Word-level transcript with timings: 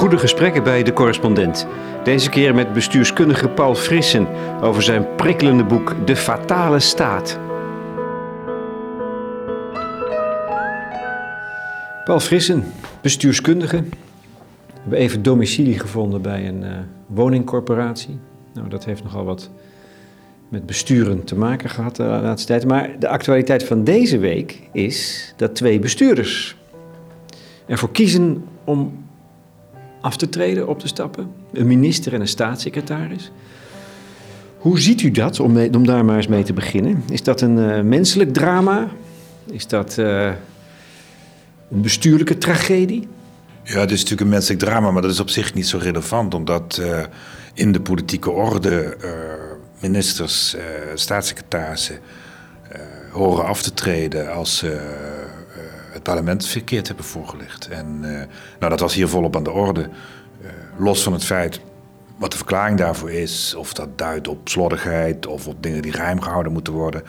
Goede 0.00 0.18
gesprekken 0.18 0.62
bij 0.62 0.82
de 0.82 0.92
correspondent. 0.92 1.66
Deze 2.04 2.30
keer 2.30 2.54
met 2.54 2.72
bestuurskundige 2.72 3.48
Paul 3.48 3.74
Frissen 3.74 4.26
over 4.62 4.82
zijn 4.82 5.14
prikkelende 5.16 5.64
boek 5.64 5.94
De 6.06 6.16
Fatale 6.16 6.80
Staat. 6.80 7.38
Paul 12.04 12.20
Frissen, 12.20 12.64
bestuurskundige. 13.02 13.76
We 13.76 14.80
hebben 14.80 14.98
even 14.98 15.22
domicilie 15.22 15.78
gevonden 15.78 16.22
bij 16.22 16.48
een 16.48 16.62
uh, 16.62 16.70
woningcorporatie. 17.06 18.18
Nou, 18.54 18.68
dat 18.68 18.84
heeft 18.84 19.02
nogal 19.02 19.24
wat 19.24 19.50
met 20.48 20.66
besturen 20.66 21.24
te 21.24 21.36
maken 21.36 21.70
gehad 21.70 21.96
de 21.96 22.02
laatste 22.02 22.46
tijd. 22.46 22.66
Maar 22.66 22.90
de 22.98 23.08
actualiteit 23.08 23.64
van 23.64 23.84
deze 23.84 24.18
week 24.18 24.68
is 24.72 25.32
dat 25.36 25.54
twee 25.54 25.78
bestuurders 25.78 26.56
ervoor 27.66 27.90
kiezen 27.90 28.44
om 28.64 29.08
af 30.00 30.16
te 30.16 30.28
treden, 30.28 30.68
op 30.68 30.78
te 30.78 30.88
stappen. 30.88 31.32
Een 31.52 31.66
minister 31.66 32.14
en 32.14 32.20
een 32.20 32.28
staatssecretaris. 32.28 33.30
Hoe 34.58 34.80
ziet 34.80 35.02
u 35.02 35.10
dat, 35.10 35.40
om, 35.40 35.58
om 35.74 35.86
daar 35.86 36.04
maar 36.04 36.16
eens 36.16 36.26
mee 36.26 36.42
te 36.42 36.52
beginnen? 36.52 37.02
Is 37.10 37.22
dat 37.22 37.40
een 37.40 37.58
uh, 37.58 37.80
menselijk 37.80 38.32
drama? 38.32 38.88
Is 39.50 39.66
dat 39.66 39.96
uh, 39.98 40.26
een 41.70 41.82
bestuurlijke 41.82 42.38
tragedie? 42.38 43.08
Ja, 43.62 43.80
het 43.80 43.90
is 43.90 43.96
natuurlijk 43.96 44.20
een 44.20 44.28
menselijk 44.28 44.60
drama, 44.60 44.90
maar 44.90 45.02
dat 45.02 45.10
is 45.10 45.20
op 45.20 45.28
zich 45.28 45.54
niet 45.54 45.66
zo 45.66 45.78
relevant, 45.78 46.34
omdat 46.34 46.78
uh, 46.80 47.00
in 47.54 47.72
de 47.72 47.80
politieke 47.80 48.30
orde 48.30 48.96
ministers, 49.80 50.56
staatssecretarissen 50.94 51.98
horen 53.10 53.44
af 53.44 53.62
te 53.62 53.74
treden 53.74 54.32
als 54.32 54.64
het 56.00 56.08
parlement 56.08 56.46
verkeerd 56.46 56.86
hebben 56.86 57.04
voorgelegd. 57.04 57.68
En 57.68 57.98
uh, 58.02 58.10
nou, 58.58 58.70
dat 58.70 58.80
was 58.80 58.94
hier 58.94 59.08
volop 59.08 59.36
aan 59.36 59.42
de 59.42 59.50
orde. 59.50 59.80
Uh, 59.80 60.48
los 60.78 61.02
van 61.02 61.12
het 61.12 61.24
feit 61.24 61.60
wat 62.18 62.30
de 62.30 62.36
verklaring 62.36 62.78
daarvoor 62.78 63.10
is, 63.10 63.54
of 63.54 63.72
dat 63.72 63.98
duidt 63.98 64.28
op 64.28 64.48
slordigheid 64.48 65.26
of 65.26 65.46
op 65.46 65.62
dingen 65.62 65.82
die 65.82 65.92
geheim 65.92 66.20
gehouden 66.20 66.52
moeten 66.52 66.72
worden. 66.72 67.02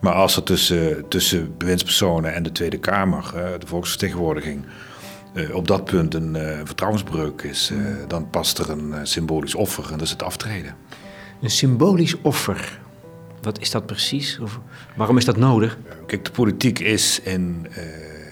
Maar 0.00 0.12
als 0.12 0.36
er 0.36 0.42
tussen, 0.42 1.08
tussen 1.08 1.56
bewindspersonen 1.56 2.34
en 2.34 2.42
de 2.42 2.52
Tweede 2.52 2.78
Kamer, 2.78 3.32
uh, 3.34 3.42
de 3.58 3.66
volksvertegenwoordiging, 3.66 4.64
op 5.52 5.68
dat 5.68 5.84
punt 5.84 6.14
een 6.14 6.36
vertrouwensbreuk 6.64 7.42
is, 7.42 7.72
dan 8.08 8.30
past 8.30 8.58
er 8.58 8.70
een 8.70 8.94
symbolisch 9.06 9.54
offer 9.54 9.84
en 9.84 9.90
dat 9.90 10.00
is 10.00 10.10
het 10.10 10.22
aftreden. 10.22 10.74
Een 11.42 11.50
symbolisch 11.50 12.20
offer. 12.20 12.80
Wat 13.42 13.60
is 13.60 13.70
dat 13.70 13.86
precies? 13.86 14.38
Of 14.38 14.60
waarom 14.96 15.16
is 15.16 15.24
dat 15.24 15.36
nodig? 15.36 15.78
Kijk, 16.06 16.24
de 16.24 16.30
politiek 16.30 16.78
is 16.78 17.20
in, 17.20 17.66
uh, 17.70 17.76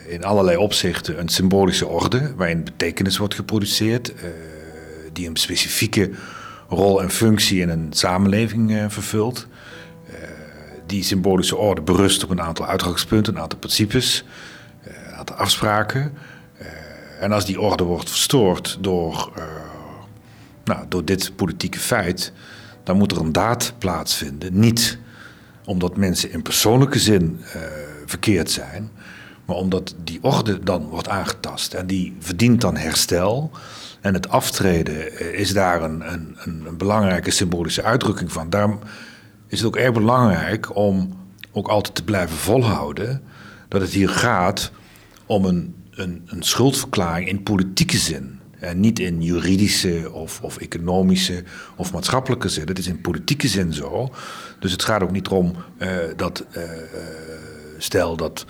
in 0.09 0.25
allerlei 0.25 0.57
opzichten 0.57 1.19
een 1.19 1.29
symbolische 1.29 1.87
orde 1.87 2.35
waarin 2.37 2.65
betekenis 2.65 3.19
wordt 3.19 3.35
geproduceerd, 3.35 4.11
uh, 4.11 4.17
die 5.13 5.29
een 5.29 5.37
specifieke 5.37 6.11
rol 6.69 7.03
en 7.03 7.11
functie 7.11 7.61
in 7.61 7.69
een 7.69 7.87
samenleving 7.91 8.71
uh, 8.71 8.85
vervult. 8.89 9.47
die 10.87 11.03
symbolische 11.03 11.57
orde 11.57 11.81
berust 11.81 12.25
op 12.25 12.31
een 12.31 12.41
aantal 12.41 12.67
uitgangspunten, 12.67 13.35
een 13.35 13.41
aantal 13.41 13.59
principes, 13.59 14.25
een 14.85 15.15
aantal 15.15 15.37
afspraken. 15.37 16.13
en 17.21 17.33
als 17.33 17.45
die 17.45 17.61
orde 17.61 17.85
wordt 17.85 18.11
verstoord 18.11 18.79
door, 18.81 19.33
nou, 20.65 20.85
door 20.89 21.05
dit 21.05 21.33
politieke 21.37 21.79
feit, 21.79 22.33
dan 22.85 22.97
moet 22.97 23.13
er 23.13 23.19
een 23.19 23.33
daad 23.33 23.73
plaatsvinden. 23.79 24.59
Niet 24.59 24.99
omdat 25.65 25.97
mensen 25.97 26.33
in 26.33 26.43
persoonlijke 26.43 26.99
zin 26.99 27.41
verkeerd 28.07 28.51
zijn, 28.51 28.91
maar 29.49 29.57
omdat 29.57 29.95
die 30.05 30.19
orde 30.23 30.59
dan 30.59 30.89
wordt 30.89 31.09
aangetast. 31.09 31.75
En 31.75 31.87
die 31.87 32.17
verdient 32.19 32.61
dan 32.61 32.77
herstel. 32.77 33.51
En 34.01 34.15
het 34.15 34.29
aftreden 34.29 35.19
eh, 35.19 35.41
is 35.41 35.53
daar 35.53 35.83
een, 35.83 36.13
een, 36.13 36.37
een 36.45 36.77
belangrijke 36.77 37.31
symbolische 37.31 37.83
uitdrukking 37.83 38.33
van. 38.33 38.51
Daarom 38.51 38.79
is 39.47 39.59
het 39.59 39.67
ook 39.67 39.77
erg 39.77 39.93
belangrijk 39.93 40.77
om 40.77 41.17
ook 41.53 41.69
altijd 41.69 41.95
te 41.95 42.05
blijven 42.05 42.37
volhouden 42.37 43.23
dat 43.69 43.81
het 43.81 43.91
hier 43.91 44.09
gaat 44.09 44.71
om 45.27 45.45
een, 45.45 45.75
een, 45.91 46.23
een 46.27 46.43
schuldverklaring 46.43 47.29
in 47.29 47.43
politieke 47.43 47.99
zin. 47.99 48.41
En 48.59 48.81
niet 48.81 48.99
in 48.99 49.23
juridische 49.23 50.11
of, 50.13 50.41
of 50.43 50.57
economische 50.57 51.45
of 51.77 51.93
maatschappelijke 51.93 52.49
zin. 52.49 52.67
Het 52.67 52.79
is 52.79 52.87
in 52.87 53.01
politieke 53.01 53.49
zin 53.49 53.73
zo. 53.73 54.15
Dus 54.59 54.73
het 54.73 54.85
gaat 54.85 55.03
ook 55.03 55.11
niet 55.11 55.29
om 55.29 55.55
uh, 55.79 55.89
dat, 56.17 56.45
uh, 56.57 56.63
stel 57.79 58.17
dat 58.17 58.47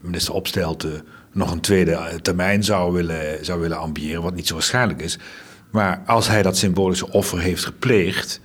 minister 0.00 0.34
Opstelten 0.34 1.02
nog 1.32 1.52
een 1.52 1.60
tweede 1.60 2.18
termijn 2.22 2.64
zou 2.64 2.92
willen, 2.92 3.44
zou 3.44 3.60
willen 3.60 3.78
ambiëren, 3.78 4.22
wat 4.22 4.34
niet 4.34 4.46
zo 4.46 4.54
waarschijnlijk 4.54 5.02
is. 5.02 5.18
Maar 5.70 6.02
als 6.06 6.28
hij 6.28 6.42
dat 6.42 6.56
symbolische 6.56 7.10
offer 7.10 7.40
heeft 7.40 7.64
gepleegd, 7.64 8.40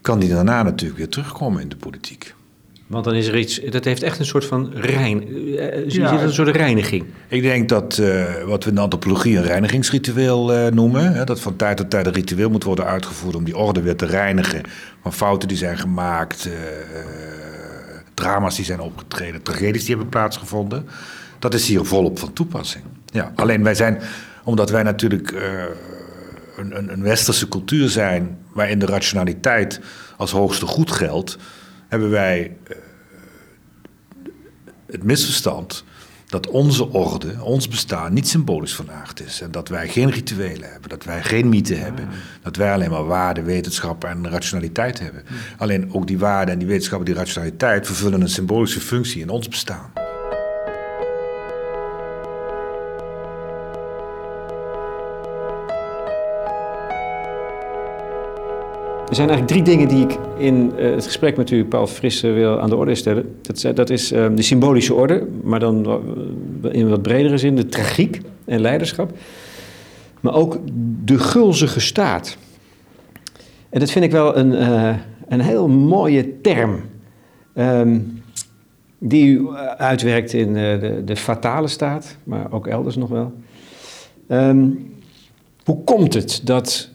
kan 0.00 0.18
hij 0.18 0.28
daarna 0.28 0.62
natuurlijk 0.62 0.98
weer 0.98 1.08
terugkomen 1.08 1.62
in 1.62 1.68
de 1.68 1.76
politiek. 1.76 2.34
Want 2.86 3.04
dan 3.04 3.14
is 3.14 3.26
er 3.26 3.38
iets, 3.38 3.60
dat 3.70 3.84
heeft 3.84 4.02
echt 4.02 4.18
een 4.18 4.26
soort 4.26 4.44
van 4.44 4.72
rein, 4.74 5.36
uh, 5.36 5.64
zie 5.86 6.02
je 6.02 6.08
een 6.08 6.32
soort 6.32 6.56
reiniging? 6.56 7.04
Ik 7.28 7.42
denk 7.42 7.68
dat 7.68 7.98
uh, 8.00 8.42
wat 8.44 8.64
we 8.64 8.70
in 8.70 8.74
de 8.74 8.80
antropologie 8.80 9.36
een 9.36 9.42
reinigingsritueel 9.42 10.54
uh, 10.54 10.66
noemen, 10.66 11.12
hè, 11.12 11.24
dat 11.24 11.40
van 11.40 11.56
tijd 11.56 11.76
tot 11.76 11.90
tijd 11.90 12.06
een 12.06 12.12
ritueel 12.12 12.50
moet 12.50 12.64
worden 12.64 12.86
uitgevoerd 12.86 13.34
om 13.34 13.44
die 13.44 13.56
orde 13.56 13.82
weer 13.82 13.96
te 13.96 14.06
reinigen 14.06 14.62
van 15.02 15.12
fouten 15.12 15.48
die 15.48 15.56
zijn 15.56 15.78
gemaakt, 15.78 16.48
drama's 18.16 18.56
die 18.56 18.64
zijn 18.64 18.80
opgetreden, 18.80 19.42
tragedies 19.42 19.80
die 19.84 19.94
hebben 19.94 20.08
plaatsgevonden. 20.08 20.88
Dat 21.38 21.54
is 21.54 21.68
hier 21.68 21.84
volop 21.84 22.18
van 22.18 22.32
toepassing. 22.32 22.84
Ja, 23.12 23.32
alleen 23.34 23.62
wij 23.62 23.74
zijn, 23.74 24.00
omdat 24.44 24.70
wij 24.70 24.82
natuurlijk 24.82 25.30
een, 26.56 26.76
een, 26.76 26.92
een 26.92 27.02
westerse 27.02 27.48
cultuur 27.48 27.88
zijn 27.88 28.38
waarin 28.52 28.78
de 28.78 28.86
rationaliteit 28.86 29.80
als 30.16 30.30
hoogste 30.30 30.66
goed 30.66 30.90
geldt 30.90 31.38
hebben 31.88 32.10
wij 32.10 32.56
uh, 32.68 32.76
het 34.86 35.02
misverstand 35.02 35.84
dat 36.26 36.48
onze 36.48 36.92
orde, 36.92 37.42
ons 37.42 37.68
bestaan, 37.68 38.12
niet 38.12 38.28
symbolisch 38.28 38.74
van 38.74 38.90
aard 38.90 39.20
is. 39.20 39.40
En 39.40 39.50
dat 39.50 39.68
wij 39.68 39.88
geen 39.88 40.10
rituelen 40.10 40.70
hebben, 40.72 40.88
dat 40.88 41.04
wij 41.04 41.22
geen 41.22 41.48
mythen 41.48 41.80
hebben. 41.80 42.08
Dat 42.42 42.56
wij 42.56 42.72
alleen 42.72 42.90
maar 42.90 43.06
waarde, 43.06 43.42
wetenschap 43.42 44.04
en 44.04 44.30
rationaliteit 44.30 44.98
hebben. 44.98 45.22
Alleen 45.56 45.94
ook 45.94 46.06
die 46.06 46.18
waarde 46.18 46.52
en 46.52 46.58
die 46.58 46.68
wetenschap 46.68 46.98
en 46.98 47.04
die 47.04 47.14
rationaliteit 47.14 47.86
vervullen 47.86 48.20
een 48.20 48.28
symbolische 48.28 48.80
functie 48.80 49.20
in 49.20 49.28
ons 49.28 49.48
bestaan. 49.48 50.05
Er 59.08 59.14
zijn 59.14 59.28
eigenlijk 59.28 59.48
drie 59.48 59.76
dingen 59.76 59.88
die 59.88 60.04
ik 60.04 60.18
in 60.38 60.72
uh, 60.78 60.94
het 60.94 61.04
gesprek 61.04 61.36
met 61.36 61.50
u, 61.50 61.64
Paul 61.64 61.86
Frisse, 61.86 62.30
wil 62.30 62.60
aan 62.60 62.68
de 62.68 62.76
orde 62.76 62.94
stellen. 62.94 63.34
Dat, 63.42 63.76
dat 63.76 63.90
is 63.90 64.12
uh, 64.12 64.26
de 64.34 64.42
symbolische 64.42 64.94
orde, 64.94 65.26
maar 65.42 65.60
dan 65.60 66.00
in 66.70 66.88
wat 66.88 67.02
bredere 67.02 67.38
zin, 67.38 67.56
de 67.56 67.66
tragiek 67.66 68.20
en 68.44 68.60
leiderschap. 68.60 69.12
Maar 70.20 70.34
ook 70.34 70.58
de 71.04 71.18
gulzige 71.18 71.80
staat. 71.80 72.36
En 73.68 73.80
dat 73.80 73.90
vind 73.90 74.04
ik 74.04 74.10
wel 74.10 74.36
een, 74.36 74.62
een 75.28 75.40
heel 75.40 75.68
mooie 75.68 76.40
term. 76.40 76.80
Um, 77.54 78.22
die 78.98 79.26
u 79.26 79.48
uitwerkt 79.76 80.32
in 80.32 80.52
de, 80.52 81.02
de 81.04 81.16
fatale 81.16 81.68
staat, 81.68 82.16
maar 82.24 82.52
ook 82.52 82.66
elders 82.66 82.96
nog 82.96 83.08
wel. 83.08 83.32
Um, 84.28 84.94
hoe 85.64 85.84
komt 85.84 86.14
het 86.14 86.40
dat 86.44 86.90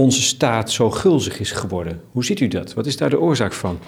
onze 0.00 0.22
staat 0.22 0.70
zo 0.70 0.90
gulzig 0.90 1.40
is 1.40 1.50
geworden. 1.50 2.00
Hoe 2.10 2.24
ziet 2.24 2.40
u 2.40 2.48
dat? 2.48 2.74
Wat 2.74 2.86
is 2.86 2.96
daar 2.96 3.10
de 3.10 3.20
oorzaak 3.20 3.52
van? 3.52 3.78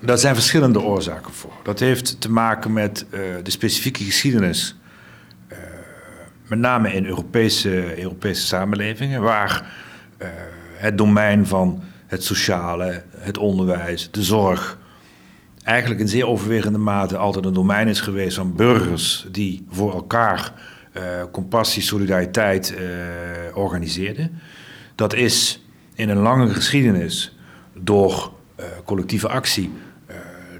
Daar 0.00 0.18
zijn 0.18 0.34
verschillende 0.34 0.80
oorzaken 0.80 1.32
voor. 1.32 1.52
Dat 1.62 1.78
heeft 1.78 2.20
te 2.20 2.30
maken 2.30 2.72
met 2.72 3.06
uh, 3.10 3.20
de 3.42 3.50
specifieke 3.50 4.04
geschiedenis, 4.04 4.76
uh, 5.52 5.58
met 6.46 6.58
name 6.58 6.92
in 6.92 7.06
Europese, 7.06 8.02
Europese 8.02 8.46
samenlevingen, 8.46 9.22
waar 9.22 9.72
uh, 10.22 10.28
het 10.74 10.98
domein 10.98 11.46
van 11.46 11.82
het 12.06 12.24
sociale, 12.24 13.02
het 13.10 13.38
onderwijs, 13.38 14.08
de 14.10 14.22
zorg, 14.22 14.78
eigenlijk 15.62 16.00
in 16.00 16.08
zeer 16.08 16.26
overwegende 16.26 16.78
mate 16.78 17.16
altijd 17.16 17.44
een 17.44 17.54
domein 17.54 17.88
is 17.88 18.00
geweest 18.00 18.36
van 18.36 18.54
burgers 18.54 19.26
die 19.30 19.66
voor 19.70 19.92
elkaar 19.92 20.52
compassie, 21.32 21.82
solidariteit 21.82 22.74
uh, 22.78 22.78
organiseerde. 23.56 24.30
Dat 24.94 25.14
is 25.14 25.64
in 25.94 26.08
een 26.08 26.18
lange 26.18 26.48
geschiedenis 26.48 27.36
door 27.74 28.32
uh, 28.60 28.66
collectieve 28.84 29.28
actie, 29.28 29.70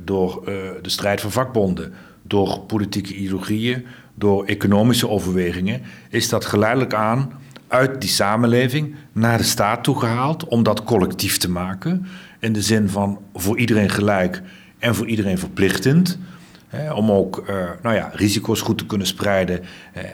door 0.04 0.42
de 0.82 0.90
strijd 0.90 1.20
van 1.20 1.32
vakbonden, 1.32 1.92
door 2.22 2.60
politieke 2.60 3.14
ideologieën, 3.14 3.86
door 4.14 4.44
economische 4.44 5.08
overwegingen, 5.08 5.82
is 6.10 6.28
dat 6.28 6.44
geleidelijk 6.44 6.94
aan 6.94 7.32
uit 7.68 8.00
die 8.00 8.10
samenleving 8.10 8.94
naar 9.12 9.38
de 9.38 9.44
staat 9.44 9.84
toe 9.84 9.98
gehaald 9.98 10.44
om 10.44 10.62
dat 10.62 10.84
collectief 10.84 11.38
te 11.38 11.50
maken. 11.50 12.06
In 12.40 12.52
de 12.52 12.62
zin 12.62 12.88
van 12.88 13.18
voor 13.34 13.58
iedereen 13.58 13.90
gelijk 13.90 14.42
en 14.78 14.94
voor 14.94 15.06
iedereen 15.06 15.38
verplichtend. 15.38 16.18
Om 16.94 17.10
ook 17.10 17.44
nou 17.82 17.94
ja, 17.94 18.10
risico's 18.14 18.60
goed 18.60 18.78
te 18.78 18.86
kunnen 18.86 19.06
spreiden 19.06 19.60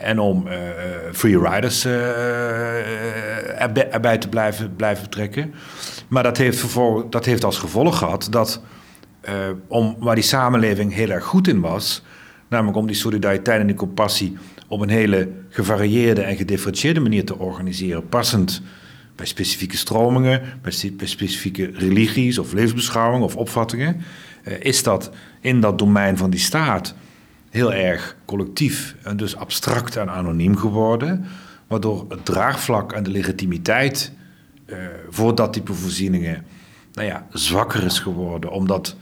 en 0.00 0.18
om 0.18 0.48
free 1.12 1.38
riders 1.38 1.84
erbij 3.90 4.18
te 4.18 4.28
blijven, 4.28 4.76
blijven 4.76 5.04
betrekken. 5.04 5.54
Maar 6.08 6.22
dat 6.22 6.36
heeft, 6.36 6.58
vervolg, 6.58 7.08
dat 7.08 7.24
heeft 7.24 7.44
als 7.44 7.58
gevolg 7.58 7.98
gehad 7.98 8.26
dat 8.30 8.62
om, 9.66 9.96
waar 9.98 10.14
die 10.14 10.24
samenleving 10.24 10.94
heel 10.94 11.10
erg 11.10 11.24
goed 11.24 11.48
in 11.48 11.60
was, 11.60 12.02
namelijk 12.48 12.76
om 12.76 12.86
die 12.86 12.96
solidariteit 12.96 13.60
en 13.60 13.66
die 13.66 13.76
compassie 13.76 14.36
op 14.68 14.80
een 14.80 14.88
hele 14.88 15.28
gevarieerde 15.48 16.22
en 16.22 16.36
gedifferentieerde 16.36 17.00
manier 17.00 17.24
te 17.24 17.38
organiseren, 17.38 18.08
passend 18.08 18.62
bij 19.16 19.26
specifieke 19.26 19.76
stromingen, 19.76 20.42
bij, 20.62 20.72
specifieke 21.06 21.70
religies 21.74 22.38
of 22.38 22.52
levensbeschouwingen 22.52 23.24
of 23.24 23.36
opvattingen, 23.36 24.02
is 24.58 24.82
dat 24.82 25.10
in 25.44 25.61
dat 25.61 25.79
domein 25.79 26.17
van 26.17 26.31
die 26.31 26.41
staat 26.41 26.94
heel 27.50 27.73
erg 27.73 28.17
collectief 28.25 28.96
en 29.02 29.17
dus 29.17 29.37
abstract 29.37 29.96
en 29.96 30.11
anoniem 30.11 30.56
geworden, 30.56 31.25
waardoor 31.67 32.05
het 32.08 32.25
draagvlak 32.25 32.93
en 32.93 33.02
de 33.02 33.11
legitimiteit 33.11 34.12
uh, 34.67 34.76
voor 35.11 35.35
dat 35.35 35.52
type 35.52 35.73
voorzieningen 35.73 36.44
nou 36.93 37.08
ja, 37.08 37.26
zwakker 37.31 37.85
is 37.85 37.99
geworden, 37.99 38.50
omdat 38.50 38.96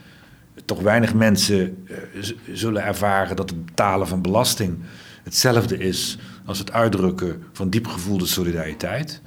toch 0.65 0.81
weinig 0.81 1.15
mensen 1.15 1.85
uh, 1.87 1.97
zullen 2.53 2.85
ervaren 2.85 3.37
dat 3.37 3.51
het 3.51 3.65
betalen 3.65 4.09
van 4.09 4.23
belasting 4.23 4.79
hetzelfde 5.23 5.79
is 5.79 6.19
als 6.45 6.59
het 6.59 6.73
uitdrukken 6.73 7.43
van 7.53 7.71
diep 7.71 7.87
gevoelde 7.87 8.27
solidariteit. 8.27 9.21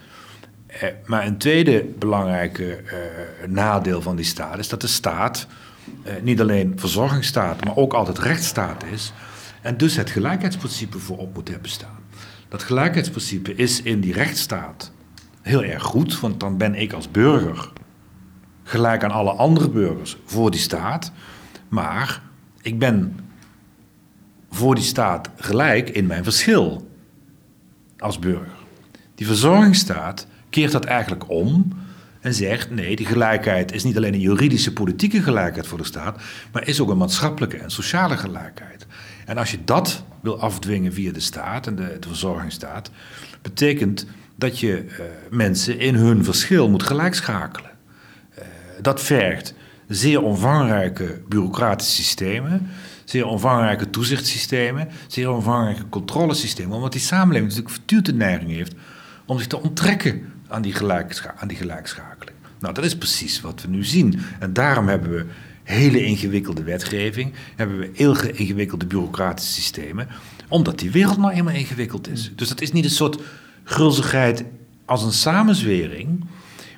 Eh, 0.67 0.89
maar 1.05 1.25
een 1.25 1.37
tweede 1.37 1.85
belangrijke 1.99 2.83
nadeel 3.47 4.01
van 4.01 4.15
die 4.15 4.25
staat 4.25 4.57
is 4.57 4.69
dat 4.69 4.81
de 4.81 4.87
staat 4.87 5.47
uh, 6.05 6.11
niet 6.21 6.41
alleen 6.41 6.73
verzorgingsstaat, 6.79 7.65
maar 7.65 7.75
ook 7.75 7.93
altijd 7.93 8.19
rechtsstaat 8.19 8.83
is. 8.91 9.13
En 9.61 9.77
dus 9.77 9.95
het 9.95 10.09
gelijkheidsprincipe 10.09 10.99
voorop 10.99 11.33
moet 11.33 11.49
hebben 11.49 11.69
staan. 11.69 11.99
Dat 12.49 12.63
gelijkheidsprincipe 12.63 13.55
is 13.55 13.81
in 13.81 13.99
die 13.99 14.13
rechtsstaat 14.13 14.91
heel 15.41 15.63
erg 15.63 15.83
goed, 15.83 16.19
want 16.19 16.39
dan 16.39 16.57
ben 16.57 16.75
ik 16.75 16.93
als 16.93 17.11
burger 17.11 17.71
gelijk 18.63 19.03
aan 19.03 19.11
alle 19.11 19.31
andere 19.31 19.69
burgers 19.69 20.17
voor 20.25 20.51
die 20.51 20.59
staat. 20.59 21.11
Maar 21.67 22.21
ik 22.61 22.79
ben 22.79 23.19
voor 24.49 24.75
die 24.75 24.83
staat 24.83 25.29
gelijk 25.35 25.89
in 25.89 26.05
mijn 26.05 26.23
verschil 26.23 26.89
als 27.97 28.19
burger. 28.19 28.53
Die 29.15 29.27
verzorgingsstaat 29.27 30.27
keert 30.49 30.71
dat 30.71 30.85
eigenlijk 30.85 31.29
om 31.29 31.73
en 32.25 32.33
zegt: 32.33 32.69
nee, 32.69 32.95
die 32.95 33.05
gelijkheid 33.05 33.71
is 33.71 33.83
niet 33.83 33.97
alleen 33.97 34.13
een 34.13 34.19
juridische, 34.19 34.73
politieke 34.73 35.21
gelijkheid 35.21 35.67
voor 35.67 35.77
de 35.77 35.83
staat, 35.83 36.21
maar 36.51 36.67
is 36.67 36.79
ook 36.79 36.89
een 36.89 36.97
maatschappelijke 36.97 37.57
en 37.57 37.71
sociale 37.71 38.17
gelijkheid. 38.17 38.85
En 39.25 39.37
als 39.37 39.51
je 39.51 39.57
dat 39.65 40.03
wil 40.21 40.39
afdwingen 40.39 40.93
via 40.93 41.11
de 41.11 41.19
staat 41.19 41.67
en 41.67 41.75
de, 41.75 41.97
de 41.99 42.07
verzorgingsstaat, 42.07 42.91
betekent 43.41 44.05
dat 44.35 44.59
je 44.59 44.85
uh, 44.85 44.99
mensen 45.29 45.79
in 45.79 45.95
hun 45.95 46.23
verschil 46.23 46.69
moet 46.69 46.83
gelijkschakelen. 46.83 47.71
Uh, 48.39 48.45
dat 48.81 49.01
vergt 49.01 49.53
zeer 49.87 50.21
omvangrijke 50.21 51.21
bureaucratische 51.27 52.03
systemen 52.03 52.69
zeer 53.03 53.25
omvangrijke 53.25 53.89
toezichtssystemen, 53.89 54.87
zeer 55.07 55.31
omvangrijke 55.31 55.89
controlesystemen, 55.89 56.75
omdat 56.75 56.91
die 56.91 57.01
samenleving 57.01 57.47
natuurlijk 57.47 57.75
voortdurend 57.75 58.05
de 58.05 58.13
neiging 58.13 58.51
heeft 58.51 58.73
om 59.25 59.37
zich 59.37 59.47
te 59.47 59.61
onttrekken 59.61 60.34
aan 60.47 60.61
die, 60.61 60.75
aan 61.37 61.47
die 61.47 61.57
gelijkschakeling. 61.57 62.37
Nou, 62.59 62.73
dat 62.73 62.83
is 62.85 62.97
precies 62.97 63.41
wat 63.41 63.61
we 63.61 63.67
nu 63.67 63.83
zien. 63.83 64.19
En 64.39 64.53
daarom 64.53 64.87
hebben 64.87 65.09
we 65.09 65.25
hele 65.63 66.05
ingewikkelde 66.05 66.63
wetgeving, 66.63 67.33
hebben 67.55 67.77
we 67.77 67.89
heel 67.93 68.21
ingewikkelde 68.21 68.85
bureaucratische 68.85 69.53
systemen, 69.53 70.07
omdat 70.47 70.79
die 70.79 70.91
wereld 70.91 71.17
nou 71.17 71.33
eenmaal 71.33 71.53
ingewikkeld 71.53 72.09
is. 72.09 72.31
Dus 72.35 72.49
dat 72.49 72.61
is 72.61 72.71
niet 72.71 72.83
een 72.83 72.89
soort 72.89 73.21
gulzigheid 73.63 74.43
als 74.85 75.03
een 75.03 75.11
samenzwering, 75.11 76.25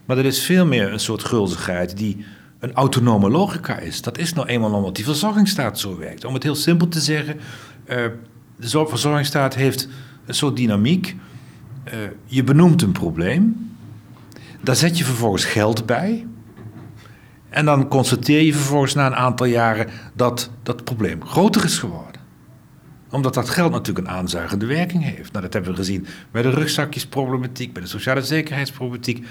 maar 0.05 0.15
dat 0.15 0.25
is 0.25 0.43
veel 0.43 0.65
meer 0.65 0.93
een 0.93 0.99
soort 0.99 1.23
gulzigheid 1.23 1.97
die 1.97 2.25
een 2.59 2.73
autonome 2.73 3.29
logica 3.29 3.77
is. 3.77 4.01
Dat 4.01 4.17
is 4.17 4.33
nou 4.33 4.47
eenmaal 4.47 4.73
omdat 4.73 4.95
die 4.95 5.05
verzorgingsstaat 5.05 5.79
zo 5.79 5.97
werkt. 5.97 6.25
Om 6.25 6.33
het 6.33 6.43
heel 6.43 6.55
simpel 6.55 6.87
te 6.87 6.99
zeggen, 6.99 7.35
uh, 7.35 7.95
de 8.55 8.85
verzorgingsstaat 8.87 9.55
heeft 9.55 9.87
een 10.25 10.33
soort 10.33 10.55
dynamiek. 10.55 11.15
Uh, 11.93 11.99
je 12.25 12.43
benoemt 12.43 12.81
een 12.81 12.91
probleem, 12.91 13.71
daar 14.61 14.75
zet 14.75 14.97
je 14.97 15.03
vervolgens 15.03 15.45
geld 15.45 15.85
bij. 15.85 16.25
En 17.49 17.65
dan 17.65 17.87
constateer 17.87 18.41
je 18.41 18.53
vervolgens 18.53 18.93
na 18.93 19.05
een 19.05 19.15
aantal 19.15 19.45
jaren 19.45 19.87
dat 20.13 20.49
dat 20.63 20.83
probleem 20.83 21.25
groter 21.25 21.63
is 21.63 21.79
geworden 21.79 22.17
omdat 23.09 23.33
dat 23.33 23.49
geld 23.49 23.71
natuurlijk 23.71 24.07
een 24.07 24.13
aanzuigende 24.13 24.65
werking 24.65 25.03
heeft. 25.03 25.31
Nou, 25.31 25.43
dat 25.43 25.53
hebben 25.53 25.71
we 25.71 25.77
gezien 25.77 26.05
bij 26.31 26.41
de 26.41 26.49
rugzakjesproblematiek, 26.49 27.73
bij 27.73 27.81
de 27.81 27.87
sociale 27.87 28.21
zekerheidsproblematiek. 28.21 29.25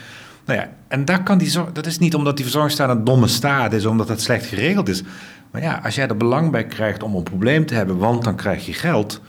Nou 0.45 0.59
ja, 0.59 0.73
en 0.89 1.05
daar 1.05 1.23
kan 1.23 1.39
die 1.39 1.51
zorg, 1.51 1.73
dat 1.73 1.87
is 1.87 1.99
niet 1.99 2.15
omdat 2.15 2.37
die 2.37 2.45
verzorgingsstaat 2.45 2.91
een 2.91 3.05
domme 3.05 3.27
staat 3.27 3.73
is, 3.73 3.87
omdat 3.87 4.09
het 4.09 4.23
slecht 4.23 4.47
geregeld 4.47 4.89
is. 4.89 5.03
Maar 5.51 5.63
ja, 5.63 5.81
als 5.85 5.95
jij 5.95 6.09
er 6.09 6.17
belang 6.17 6.51
bij 6.51 6.67
krijgt 6.67 7.03
om 7.03 7.15
een 7.15 7.23
probleem 7.23 7.67
te 7.67 7.75
hebben, 7.75 7.97
want 7.97 8.25
dan 8.25 8.37
krijg 8.37 8.67
je 8.67 8.73
geld, 8.73 9.21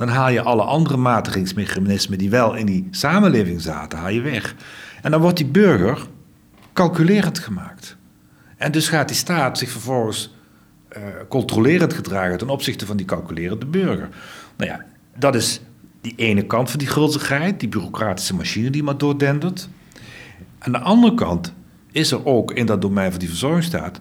dan 0.00 0.08
haal 0.08 0.30
je 0.30 0.42
alle 0.42 0.62
andere 0.62 0.96
matigingsmechanismen 0.96 2.18
die 2.18 2.30
wel 2.30 2.54
in 2.54 2.66
die 2.66 2.88
samenleving 2.90 3.60
zaten, 3.60 3.98
haal 3.98 4.08
je 4.08 4.20
weg. 4.20 4.54
En 5.02 5.10
dan 5.10 5.20
wordt 5.20 5.36
die 5.36 5.46
burger 5.46 6.06
calculerend 6.72 7.38
gemaakt. 7.38 7.96
En 8.56 8.72
dus 8.72 8.88
gaat 8.88 9.08
die 9.08 9.16
staat 9.16 9.58
zich 9.58 9.70
vervolgens 9.70 10.34
uh, 10.96 11.02
controlerend 11.28 11.92
gedragen 11.92 12.38
ten 12.38 12.48
opzichte 12.48 12.86
van 12.86 12.96
die 12.96 13.06
calculerende 13.06 13.66
burger. 13.66 14.08
Nou 14.56 14.70
ja, 14.70 14.84
dat 15.16 15.34
is 15.34 15.60
die 16.00 16.14
ene 16.16 16.42
kant 16.42 16.70
van 16.70 16.78
die 16.78 16.88
gulzigheid, 16.88 17.60
die 17.60 17.68
bureaucratische 17.68 18.34
machine 18.34 18.70
die 18.70 18.82
maar 18.82 18.98
doordendert. 18.98 19.68
Aan 20.58 20.72
de 20.72 20.80
andere 20.80 21.14
kant 21.14 21.52
is 21.92 22.10
er 22.10 22.26
ook 22.26 22.52
in 22.52 22.66
dat 22.66 22.82
domein 22.82 23.10
van 23.10 23.20
die 23.20 23.28
verzorgingsstaat 23.28 24.00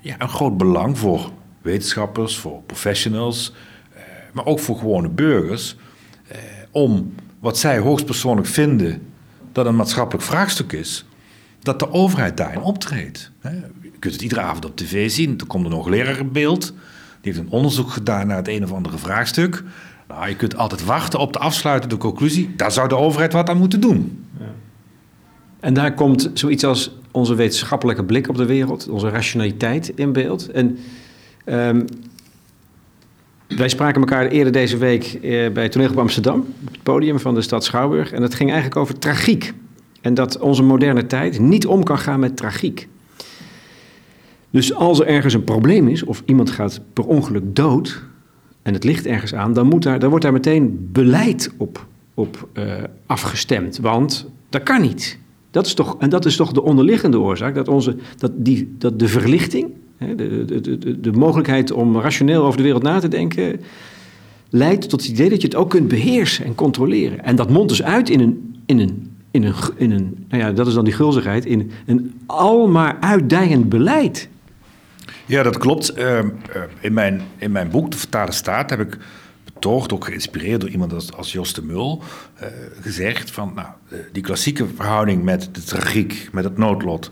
ja, 0.00 0.14
een 0.18 0.28
groot 0.28 0.56
belang 0.56 0.98
voor 0.98 1.30
wetenschappers, 1.62 2.38
voor 2.38 2.62
professionals, 2.62 3.52
eh, 3.52 3.69
maar 4.32 4.46
ook 4.46 4.58
voor 4.58 4.78
gewone 4.78 5.08
burgers, 5.08 5.76
eh, 6.28 6.38
om 6.70 7.14
wat 7.40 7.58
zij 7.58 7.78
hoogstpersoonlijk 7.78 8.46
vinden 8.46 9.02
dat 9.52 9.66
een 9.66 9.76
maatschappelijk 9.76 10.24
vraagstuk 10.24 10.72
is, 10.72 11.04
dat 11.62 11.78
de 11.78 11.92
overheid 11.92 12.36
daarin 12.36 12.60
optreedt. 12.60 13.30
Je 13.82 13.98
kunt 13.98 14.14
het 14.14 14.22
iedere 14.22 14.40
avond 14.40 14.64
op 14.64 14.76
tv 14.76 15.10
zien, 15.10 15.38
er 15.38 15.46
komt 15.46 15.66
een 15.66 15.72
hoogleraar 15.72 16.18
in 16.18 16.32
beeld, 16.32 16.66
die 17.20 17.32
heeft 17.32 17.38
een 17.38 17.50
onderzoek 17.50 17.90
gedaan 17.90 18.26
naar 18.26 18.36
het 18.36 18.48
een 18.48 18.64
of 18.64 18.72
andere 18.72 18.98
vraagstuk. 18.98 19.62
Nou, 20.08 20.28
je 20.28 20.36
kunt 20.36 20.56
altijd 20.56 20.84
wachten 20.84 21.18
op 21.18 21.32
de 21.32 21.38
afsluitende 21.38 21.96
conclusie, 21.96 22.54
daar 22.56 22.72
zou 22.72 22.88
de 22.88 22.96
overheid 22.96 23.32
wat 23.32 23.48
aan 23.48 23.58
moeten 23.58 23.80
doen. 23.80 24.24
En 25.60 25.74
daar 25.74 25.94
komt 25.94 26.30
zoiets 26.34 26.64
als 26.64 26.90
onze 27.10 27.34
wetenschappelijke 27.34 28.04
blik 28.04 28.28
op 28.28 28.36
de 28.36 28.46
wereld, 28.46 28.88
onze 28.88 29.08
rationaliteit 29.08 29.88
in 29.88 30.12
beeld. 30.12 30.50
En 30.50 30.78
um, 31.46 31.84
wij 33.56 33.68
spraken 33.68 34.00
elkaar 34.00 34.26
eerder 34.26 34.52
deze 34.52 34.76
week 34.76 35.04
eh, 35.04 35.50
bij 35.50 35.68
Toneel 35.68 35.90
op 35.90 35.98
Amsterdam, 35.98 36.40
op 36.40 36.72
het 36.72 36.82
podium 36.82 37.18
van 37.18 37.34
de 37.34 37.42
stad 37.42 37.64
Schouwburg. 37.64 38.12
En 38.12 38.22
het 38.22 38.34
ging 38.34 38.50
eigenlijk 38.50 38.80
over 38.80 38.98
tragiek. 38.98 39.52
En 40.00 40.14
dat 40.14 40.38
onze 40.38 40.62
moderne 40.62 41.06
tijd 41.06 41.38
niet 41.38 41.66
om 41.66 41.82
kan 41.82 41.98
gaan 41.98 42.20
met 42.20 42.36
tragiek. 42.36 42.88
Dus 44.50 44.74
als 44.74 45.00
er 45.00 45.06
ergens 45.06 45.34
een 45.34 45.44
probleem 45.44 45.88
is, 45.88 46.04
of 46.04 46.22
iemand 46.26 46.50
gaat 46.50 46.80
per 46.92 47.04
ongeluk 47.04 47.56
dood, 47.56 48.02
en 48.62 48.74
het 48.74 48.84
ligt 48.84 49.06
ergens 49.06 49.34
aan, 49.34 49.52
dan, 49.52 49.66
moet 49.66 49.82
daar, 49.82 50.08
wordt 50.08 50.24
daar 50.24 50.32
meteen 50.32 50.88
beleid 50.92 51.52
op, 51.56 51.86
op 52.14 52.48
uh, 52.54 52.72
afgestemd. 53.06 53.78
Want 53.78 54.26
dat 54.48 54.62
kan 54.62 54.80
niet. 54.80 55.18
Dat 55.50 55.66
is 55.66 55.74
toch, 55.74 55.96
en 55.98 56.10
dat 56.10 56.24
is 56.24 56.36
toch 56.36 56.52
de 56.52 56.62
onderliggende 56.62 57.18
oorzaak, 57.18 57.54
dat, 57.54 57.68
onze, 57.68 57.96
dat, 58.16 58.32
die, 58.34 58.74
dat 58.78 58.98
de 58.98 59.08
verlichting, 59.08 59.70
de, 60.06 60.44
de, 60.44 60.78
de, 60.78 61.00
de 61.00 61.12
mogelijkheid 61.12 61.72
om 61.72 61.98
rationeel 61.98 62.44
over 62.44 62.56
de 62.56 62.62
wereld 62.62 62.82
na 62.82 62.98
te 62.98 63.08
denken, 63.08 63.60
leidt 64.48 64.88
tot 64.88 65.00
het 65.00 65.10
idee 65.10 65.28
dat 65.28 65.40
je 65.40 65.46
het 65.46 65.56
ook 65.56 65.70
kunt 65.70 65.88
beheersen 65.88 66.44
en 66.44 66.54
controleren. 66.54 67.24
En 67.24 67.36
dat 67.36 67.50
mondt 67.50 67.68
dus 67.68 67.82
uit 67.82 68.08
in 68.08 68.20
een, 68.20 68.62
in 68.66 68.78
een, 68.78 69.16
in 69.30 69.42
een, 69.42 69.54
in 69.76 69.90
een 69.90 70.26
nou 70.28 70.42
ja, 70.42 70.52
dat 70.52 70.66
is 70.66 70.74
dan 70.74 70.84
die 70.84 70.94
gulzigheid, 70.94 71.46
in 71.46 71.70
een 71.86 72.20
almaar 72.26 72.96
uitdijend 73.00 73.68
beleid. 73.68 74.28
Ja, 75.26 75.42
dat 75.42 75.58
klopt. 75.58 75.98
Uh, 75.98 76.18
in, 76.80 76.92
mijn, 76.92 77.20
in 77.38 77.52
mijn 77.52 77.70
boek, 77.70 77.90
De 77.90 77.96
Vertaalde 77.96 78.32
Staat, 78.32 78.70
heb 78.70 78.80
ik 78.80 78.98
betoogd, 79.44 79.92
ook 79.92 80.04
geïnspireerd 80.04 80.60
door 80.60 80.70
iemand 80.70 80.92
als, 80.92 81.12
als 81.12 81.32
Jos 81.32 81.52
de 81.52 81.62
Mul, 81.62 82.02
uh, 82.42 82.48
gezegd 82.80 83.30
van 83.30 83.52
nou, 83.54 83.68
die 84.12 84.22
klassieke 84.22 84.66
verhouding 84.74 85.22
met 85.22 85.48
de 85.52 85.62
tragiek, 85.62 86.28
met 86.32 86.44
het 86.44 86.58
noodlot, 86.58 87.10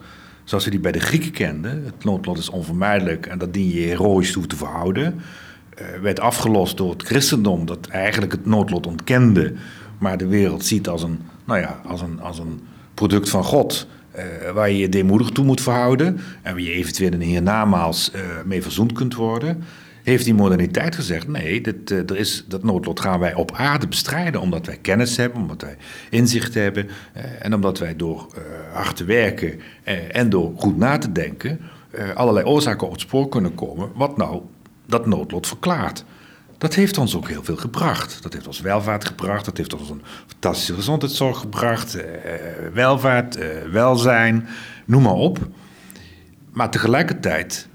zoals 0.48 0.64
we 0.64 0.70
die 0.70 0.80
bij 0.80 0.92
de 0.92 1.00
Grieken 1.00 1.30
kenden, 1.30 1.84
het 1.84 2.04
noodlot 2.04 2.38
is 2.38 2.48
onvermijdelijk 2.48 3.26
en 3.26 3.38
dat 3.38 3.52
dien 3.52 3.68
je 3.68 3.80
heroïs 3.80 4.32
toe 4.32 4.46
te 4.46 4.56
verhouden, 4.56 5.14
uh, 5.14 5.86
werd 6.02 6.20
afgelost 6.20 6.76
door 6.76 6.90
het 6.90 7.02
christendom 7.02 7.66
dat 7.66 7.86
eigenlijk 7.86 8.32
het 8.32 8.46
noodlot 8.46 8.86
ontkende, 8.86 9.52
maar 9.98 10.18
de 10.18 10.26
wereld 10.26 10.64
ziet 10.64 10.88
als 10.88 11.02
een, 11.02 11.18
nou 11.44 11.60
ja, 11.60 11.80
als 11.86 12.00
een, 12.00 12.20
als 12.20 12.38
een 12.38 12.60
product 12.94 13.28
van 13.28 13.44
God. 13.44 13.86
Uh, 14.16 14.50
waar 14.50 14.70
je 14.70 14.78
je 14.78 14.88
deemoedig 14.88 15.30
toe 15.30 15.44
moet 15.44 15.60
verhouden 15.60 16.20
en 16.42 16.52
waar 16.52 16.62
je 16.62 16.72
eventueel 16.72 17.12
in 17.12 17.20
hiernamaals 17.20 18.12
uh, 18.14 18.20
mee 18.44 18.62
verzoend 18.62 18.92
kunt 18.92 19.14
worden. 19.14 19.64
Heeft 20.08 20.24
die 20.24 20.34
moderniteit 20.34 20.94
gezegd: 20.94 21.28
nee, 21.28 21.60
dit, 21.60 21.90
er 21.90 22.16
is, 22.16 22.44
dat 22.48 22.62
noodlot 22.62 23.00
gaan 23.00 23.20
wij 23.20 23.34
op 23.34 23.52
aarde 23.52 23.88
bestrijden. 23.88 24.40
Omdat 24.40 24.66
wij 24.66 24.76
kennis 24.76 25.16
hebben, 25.16 25.40
omdat 25.40 25.62
wij 25.62 25.76
inzicht 26.10 26.54
hebben. 26.54 26.88
en 27.40 27.54
omdat 27.54 27.78
wij 27.78 27.96
door 27.96 28.26
hard 28.72 28.96
te 28.96 29.04
werken 29.04 29.60
en 30.12 30.30
door 30.30 30.52
goed 30.56 30.76
na 30.76 30.98
te 30.98 31.12
denken. 31.12 31.60
allerlei 32.14 32.46
oorzaken 32.46 32.86
op 32.86 32.92
het 32.92 33.00
spoor 33.00 33.28
kunnen 33.28 33.54
komen. 33.54 33.90
Wat 33.94 34.16
nou 34.16 34.42
dat 34.86 35.06
noodlot 35.06 35.46
verklaart. 35.46 36.04
Dat 36.58 36.74
heeft 36.74 36.98
ons 36.98 37.16
ook 37.16 37.28
heel 37.28 37.44
veel 37.44 37.56
gebracht. 37.56 38.22
Dat 38.22 38.32
heeft 38.32 38.46
ons 38.46 38.60
welvaart 38.60 39.04
gebracht, 39.04 39.44
dat 39.44 39.56
heeft 39.56 39.74
ons 39.74 39.90
een 39.90 40.02
fantastische 40.26 40.74
gezondheidszorg 40.74 41.38
gebracht, 41.38 41.94
eh, 41.94 42.04
welvaart, 42.72 43.36
eh, 43.36 43.48
welzijn, 43.70 44.48
noem 44.84 45.02
maar 45.02 45.12
op. 45.12 45.38
Maar 46.52 46.70
tegelijkertijd 46.70 47.68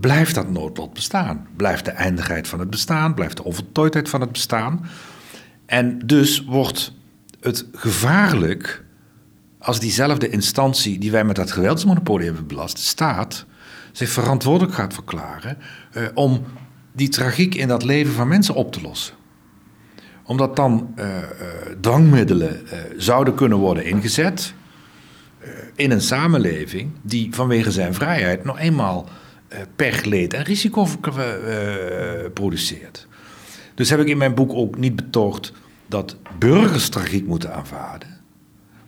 blijft 0.00 0.34
dat 0.34 0.50
noodlot 0.50 0.94
bestaan. 0.94 1.46
Blijft 1.56 1.84
de 1.84 1.90
eindigheid 1.90 2.48
van 2.48 2.58
het 2.58 2.70
bestaan, 2.70 3.14
blijft 3.14 3.36
de 3.36 3.44
onvoltooidheid 3.44 4.08
van 4.08 4.20
het 4.20 4.32
bestaan. 4.32 4.86
En 5.66 5.98
dus 6.04 6.44
wordt 6.44 6.92
het 7.40 7.66
gevaarlijk 7.72 8.84
als 9.58 9.80
diezelfde 9.80 10.28
instantie 10.28 10.98
die 10.98 11.10
wij 11.10 11.24
met 11.24 11.36
dat 11.36 11.52
geweldsmonopolie 11.52 12.26
hebben 12.26 12.46
belast, 12.46 12.78
staat, 12.78 13.46
zich 13.92 14.08
verantwoordelijk 14.08 14.74
gaat 14.74 14.94
verklaren 14.94 15.58
uh, 15.96 16.02
om 16.14 16.42
die 16.92 17.08
tragiek 17.08 17.54
in 17.54 17.68
dat 17.68 17.84
leven 17.84 18.12
van 18.12 18.28
mensen 18.28 18.54
op 18.54 18.72
te 18.72 18.80
lossen. 18.80 19.14
Omdat 20.24 20.56
dan 20.56 20.94
uh, 20.96 21.06
uh, 21.06 21.22
dwangmiddelen 21.80 22.60
zouden 22.96 23.34
kunnen 23.34 23.58
worden 23.58 23.84
ingezet 23.84 24.54
in 25.74 25.90
een 25.90 26.00
samenleving 26.00 26.90
die 27.02 27.34
vanwege 27.34 27.70
zijn 27.70 27.94
vrijheid 27.94 28.44
nog 28.44 28.58
eenmaal 28.58 29.08
pech, 29.76 30.04
leed 30.04 30.32
en 30.32 30.42
risico 30.42 30.86
produceert. 32.34 33.06
Dus 33.74 33.90
heb 33.90 34.00
ik 34.00 34.08
in 34.08 34.18
mijn 34.18 34.34
boek 34.34 34.52
ook 34.52 34.78
niet 34.78 34.96
betoogd 34.96 35.52
dat 35.86 36.16
burgers 36.38 36.88
tragiek 36.88 37.26
moeten 37.26 37.54
aanvaarden. 37.54 38.08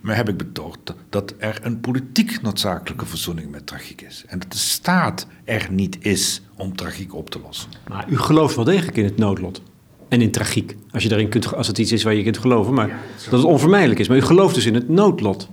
Maar 0.00 0.16
heb 0.16 0.28
ik 0.28 0.37
betoogd 0.37 0.94
dat 1.08 1.34
er 1.38 1.58
een 1.62 1.80
politiek 1.80 2.42
noodzakelijke 2.42 3.06
verzoening 3.06 3.50
met 3.50 3.66
tragiek 3.66 4.02
is. 4.02 4.25
En 4.26 4.38
dat 4.38 4.52
de 4.52 4.58
staat 4.58 5.26
er 5.44 5.66
niet 5.70 5.96
is 6.00 6.42
om 6.56 6.76
tragiek 6.76 7.14
op 7.14 7.30
te 7.30 7.40
lossen. 7.40 7.70
Maar 7.88 8.08
u 8.08 8.18
gelooft 8.18 8.56
wel 8.56 8.64
degelijk 8.64 8.96
in 8.96 9.04
het 9.04 9.16
noodlot. 9.16 9.62
En 10.08 10.20
in 10.20 10.30
tragiek. 10.30 10.76
Als, 10.90 11.02
je 11.02 11.08
daarin 11.08 11.28
kunt, 11.28 11.54
als 11.54 11.66
het 11.66 11.78
iets 11.78 11.92
is 11.92 12.02
waar 12.02 12.14
je 12.14 12.22
kunt 12.22 12.38
geloven. 12.38 12.75
Maar 12.75 12.88
dat 13.25 13.32
het 13.32 13.44
onvermijdelijk 13.44 14.00
is. 14.00 14.08
Maar 14.08 14.16
u 14.16 14.22
gelooft 14.22 14.54
dus 14.54 14.66
in 14.66 14.75
het 14.75 14.88
noodlot. 14.88 15.48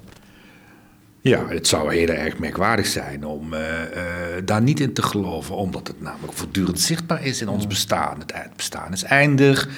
Ja, 1.27 1.47
het 1.47 1.67
zou 1.67 1.95
heel 1.95 2.07
erg 2.07 2.37
merkwaardig 2.37 2.85
zijn 2.85 3.25
om 3.25 3.53
uh, 3.53 3.59
uh, 3.59 3.65
daar 4.43 4.61
niet 4.61 4.79
in 4.79 4.93
te 4.93 5.01
geloven, 5.01 5.55
omdat 5.55 5.87
het 5.87 6.01
namelijk 6.01 6.33
voortdurend 6.33 6.79
zichtbaar 6.79 7.25
is 7.25 7.41
in 7.41 7.47
ons 7.47 7.67
bestaan. 7.67 8.19
Het, 8.19 8.33
het, 8.33 8.55
bestaan 8.55 8.91
is 8.91 9.03
eindig, 9.03 9.69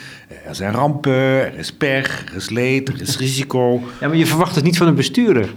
er 0.45 0.55
zijn 0.55 0.73
rampen, 0.73 1.13
er 1.13 1.57
is 1.57 1.73
pech, 1.73 2.25
er 2.25 2.35
is 2.35 2.49
leed, 2.49 2.89
er 2.89 3.01
is 3.01 3.17
risico. 3.17 3.81
Ja, 3.99 4.07
maar 4.07 4.15
je 4.15 4.25
verwacht 4.25 4.55
het 4.55 4.63
niet 4.63 4.77
van 4.77 4.87
een 4.87 4.95
bestuurder, 4.95 5.53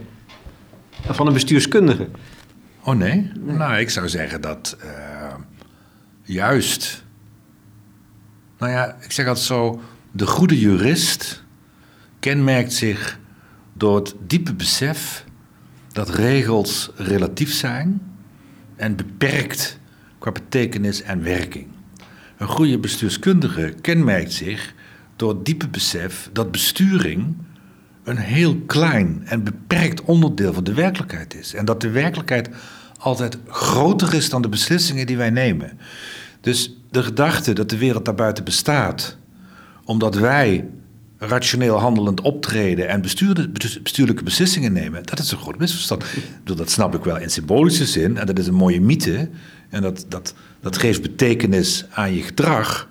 van 1.07 1.27
een 1.27 1.33
bestuurskundige. 1.33 2.09
Oh 2.85 2.95
nee? 2.95 3.33
Nou, 3.45 3.75
ik 3.75 3.91
zou 3.91 4.09
zeggen 4.09 4.41
dat 4.41 4.77
uh, 4.85 5.35
juist, 6.23 7.05
nou 8.59 8.73
ja, 8.73 8.97
ik 9.01 9.13
zeg 9.13 9.27
altijd 9.27 9.47
zo, 9.47 9.81
de 10.11 10.27
goede 10.27 10.59
jurist 10.59 11.45
kenmerkt 12.21 12.73
zich 12.73 13.19
door 13.73 13.97
het 13.97 14.15
diepe 14.27 14.55
besef 14.55 15.29
dat 15.93 16.09
regels 16.09 16.91
relatief 16.97 17.53
zijn 17.53 18.03
en 18.77 18.97
beperkt 18.97 19.79
qua 20.19 20.33
betekenis 20.33 21.03
en 21.03 21.23
werking. 21.23 21.67
Een 22.37 22.49
goede 22.49 22.79
bestuurskundige 22.79 23.75
kenmerkt 23.81 24.33
zich 24.33 24.75
door 25.17 25.29
het 25.29 25.45
diepe 25.45 25.69
besef 25.69 26.31
dat 26.33 26.51
besturing 26.51 27.37
een 28.05 28.17
heel 28.17 28.57
klein 28.57 29.23
en 29.25 29.45
beperkt 29.45 30.03
onderdeel 30.03 30.53
van 30.53 30.65
de 30.65 30.75
werkelijkheid 30.75 31.35
is. 31.35 31.55
En 31.55 31.65
dat 31.65 31.81
de 31.81 31.91
werkelijkheid 31.91 32.49
altijd 32.99 33.39
groter 33.49 34.15
is 34.15 34.31
dan 34.31 34.43
de 34.43 34.49
beslissingen 34.49 35.07
die 35.07 35.17
wij 35.17 35.31
nemen. 35.31 35.79
Dus 36.41 36.77
de 36.91 37.03
gedachte 37.03 37.53
dat 37.53 37.71
de 37.71 37.79
wereld 37.79 38.05
daarbuiten 38.05 38.45
bestaat, 38.45 39.17
omdat 39.85 40.15
wij 40.15 40.69
rationeel 41.23 41.79
handelend 41.79 42.21
optreden 42.21 42.89
en 42.89 43.01
bestuurlijke 43.83 44.25
beslissingen 44.25 44.73
nemen, 44.73 45.03
dat 45.05 45.19
is 45.19 45.31
een 45.31 45.39
groot 45.39 45.59
misverstand. 45.59 46.05
dat 46.45 46.71
snap 46.71 46.95
ik 46.95 47.05
wel 47.05 47.19
in 47.19 47.31
symbolische 47.31 47.87
zin 47.87 48.17
en 48.17 48.27
dat 48.27 48.39
is 48.39 48.47
een 48.47 48.55
mooie 48.55 48.81
mythe 48.81 49.29
en 49.69 49.83
dat, 49.83 50.07
dat, 50.09 50.35
dat 50.61 50.79
geeft 50.79 51.03
betekenis 51.03 51.87
aan 51.91 52.15
je 52.15 52.23
gedrag. 52.23 52.89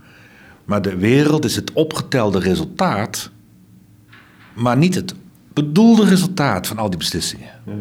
Maar 0.65 0.81
de 0.81 0.97
wereld 0.97 1.45
is 1.45 1.55
het 1.55 1.73
opgetelde 1.73 2.39
resultaat, 2.39 3.31
maar 4.53 4.77
niet 4.77 4.95
het 4.95 5.13
bedoelde 5.53 6.05
resultaat 6.05 6.67
van 6.67 6.77
al 6.77 6.89
die 6.89 6.99
beslissingen. 6.99 7.49
Ja. 7.65 7.73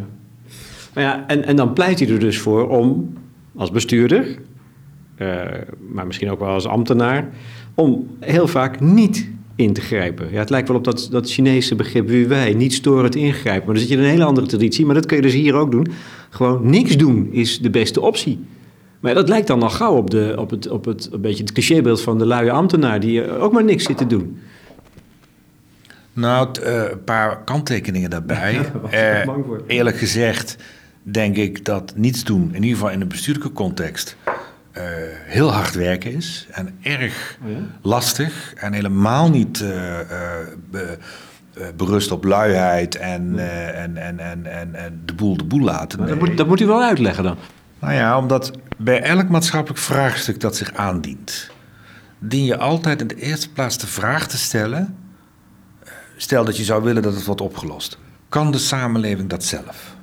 Maar 0.94 1.04
ja, 1.04 1.26
en, 1.26 1.44
en 1.44 1.56
dan 1.56 1.72
pleit 1.72 1.98
hij 1.98 2.08
er 2.08 2.18
dus 2.18 2.38
voor 2.38 2.68
om 2.68 3.12
als 3.56 3.70
bestuurder, 3.70 4.38
uh, 5.18 5.42
maar 5.88 6.06
misschien 6.06 6.30
ook 6.30 6.38
wel 6.38 6.48
als 6.48 6.66
ambtenaar, 6.66 7.28
om 7.74 8.16
heel 8.20 8.48
vaak 8.48 8.80
niet 8.80 9.28
in 9.58 9.72
te 9.72 9.80
grijpen. 9.80 10.28
Ja, 10.32 10.38
het 10.38 10.50
lijkt 10.50 10.68
wel 10.68 10.76
op 10.76 10.84
dat, 10.84 11.08
dat 11.10 11.30
Chinese 11.30 11.74
begrip 11.74 12.08
wie 12.08 12.26
wij, 12.26 12.54
niet 12.54 12.72
storend 12.72 13.14
ingrijpen. 13.14 13.64
Maar 13.64 13.74
dan 13.74 13.82
zit 13.82 13.88
je 13.88 13.96
in 13.96 14.02
een 14.02 14.10
hele 14.10 14.24
andere 14.24 14.46
traditie, 14.46 14.86
maar 14.86 14.94
dat 14.94 15.06
kun 15.06 15.16
je 15.16 15.22
dus 15.22 15.32
hier 15.32 15.54
ook 15.54 15.70
doen. 15.70 15.86
Gewoon 16.30 16.70
niks 16.70 16.96
doen 16.96 17.28
is 17.32 17.60
de 17.60 17.70
beste 17.70 18.00
optie. 18.00 18.38
Maar 19.00 19.14
dat 19.14 19.28
lijkt 19.28 19.46
dan 19.46 19.62
al 19.62 19.70
gauw 19.70 19.96
op, 19.96 20.10
de, 20.10 20.34
op, 20.38 20.50
het, 20.50 20.68
op 20.68 20.84
het 20.84 21.08
een 21.12 21.20
beetje 21.20 21.42
het 21.42 21.52
clichébeeld 21.52 22.00
van 22.00 22.18
de 22.18 22.26
luie 22.26 22.52
ambtenaar 22.52 23.00
die 23.00 23.30
ook 23.30 23.52
maar 23.52 23.64
niks 23.64 23.84
zit 23.84 23.96
te 23.96 24.06
doen. 24.06 24.38
Nou, 26.12 26.48
uh, 26.60 26.90
een 26.90 27.04
paar 27.04 27.44
kanttekeningen 27.44 28.10
daarbij. 28.10 28.54
uh, 28.92 29.34
eerlijk 29.66 29.96
gezegd 29.96 30.56
denk 31.02 31.36
ik 31.36 31.64
dat 31.64 31.92
niets 31.96 32.24
doen, 32.24 32.48
in 32.52 32.62
ieder 32.62 32.78
geval 32.78 32.90
in 32.90 33.00
een 33.00 33.08
bestuurlijke 33.08 33.52
context, 33.52 34.16
uh, 34.78 34.84
heel 35.24 35.52
hard 35.52 35.74
werken 35.74 36.12
is 36.12 36.46
en 36.50 36.78
erg 36.82 37.38
oh 37.44 37.50
ja? 37.50 37.58
lastig 37.82 38.54
en 38.54 38.72
helemaal 38.72 39.30
niet 39.30 39.60
uh, 39.60 39.68
be, 40.70 40.98
berust 41.76 42.10
op 42.10 42.24
luiheid 42.24 42.96
en, 42.96 43.32
ja. 43.34 43.42
en, 43.70 43.96
en, 43.96 44.18
en, 44.18 44.46
en, 44.46 44.74
en, 44.74 45.02
de 45.04 45.14
boel 45.14 45.36
de 45.36 45.44
boel 45.44 45.60
laten. 45.60 45.98
Nee. 45.98 46.08
Dat, 46.08 46.18
moet, 46.18 46.36
dat 46.36 46.46
moet 46.46 46.60
u 46.60 46.66
wel 46.66 46.82
uitleggen 46.82 47.24
dan. 47.24 47.36
Nou 47.78 47.94
ja, 47.94 48.18
omdat 48.18 48.50
bij 48.76 49.02
elk 49.02 49.28
maatschappelijk 49.28 49.80
vraagstuk 49.80 50.40
dat 50.40 50.56
zich 50.56 50.74
aandient, 50.74 51.50
dien 52.18 52.44
je 52.44 52.58
altijd 52.58 53.00
in 53.00 53.06
de 53.06 53.20
eerste 53.20 53.52
plaats 53.52 53.78
de 53.78 53.86
vraag 53.86 54.26
te 54.28 54.38
stellen: 54.38 54.96
stel 56.16 56.44
dat 56.44 56.56
je 56.56 56.64
zou 56.64 56.82
willen 56.82 57.02
dat 57.02 57.14
het 57.14 57.24
wordt 57.24 57.40
opgelost, 57.40 57.98
kan 58.28 58.50
de 58.50 58.58
samenleving 58.58 59.28
dat 59.28 59.44
zelf? 59.44 59.96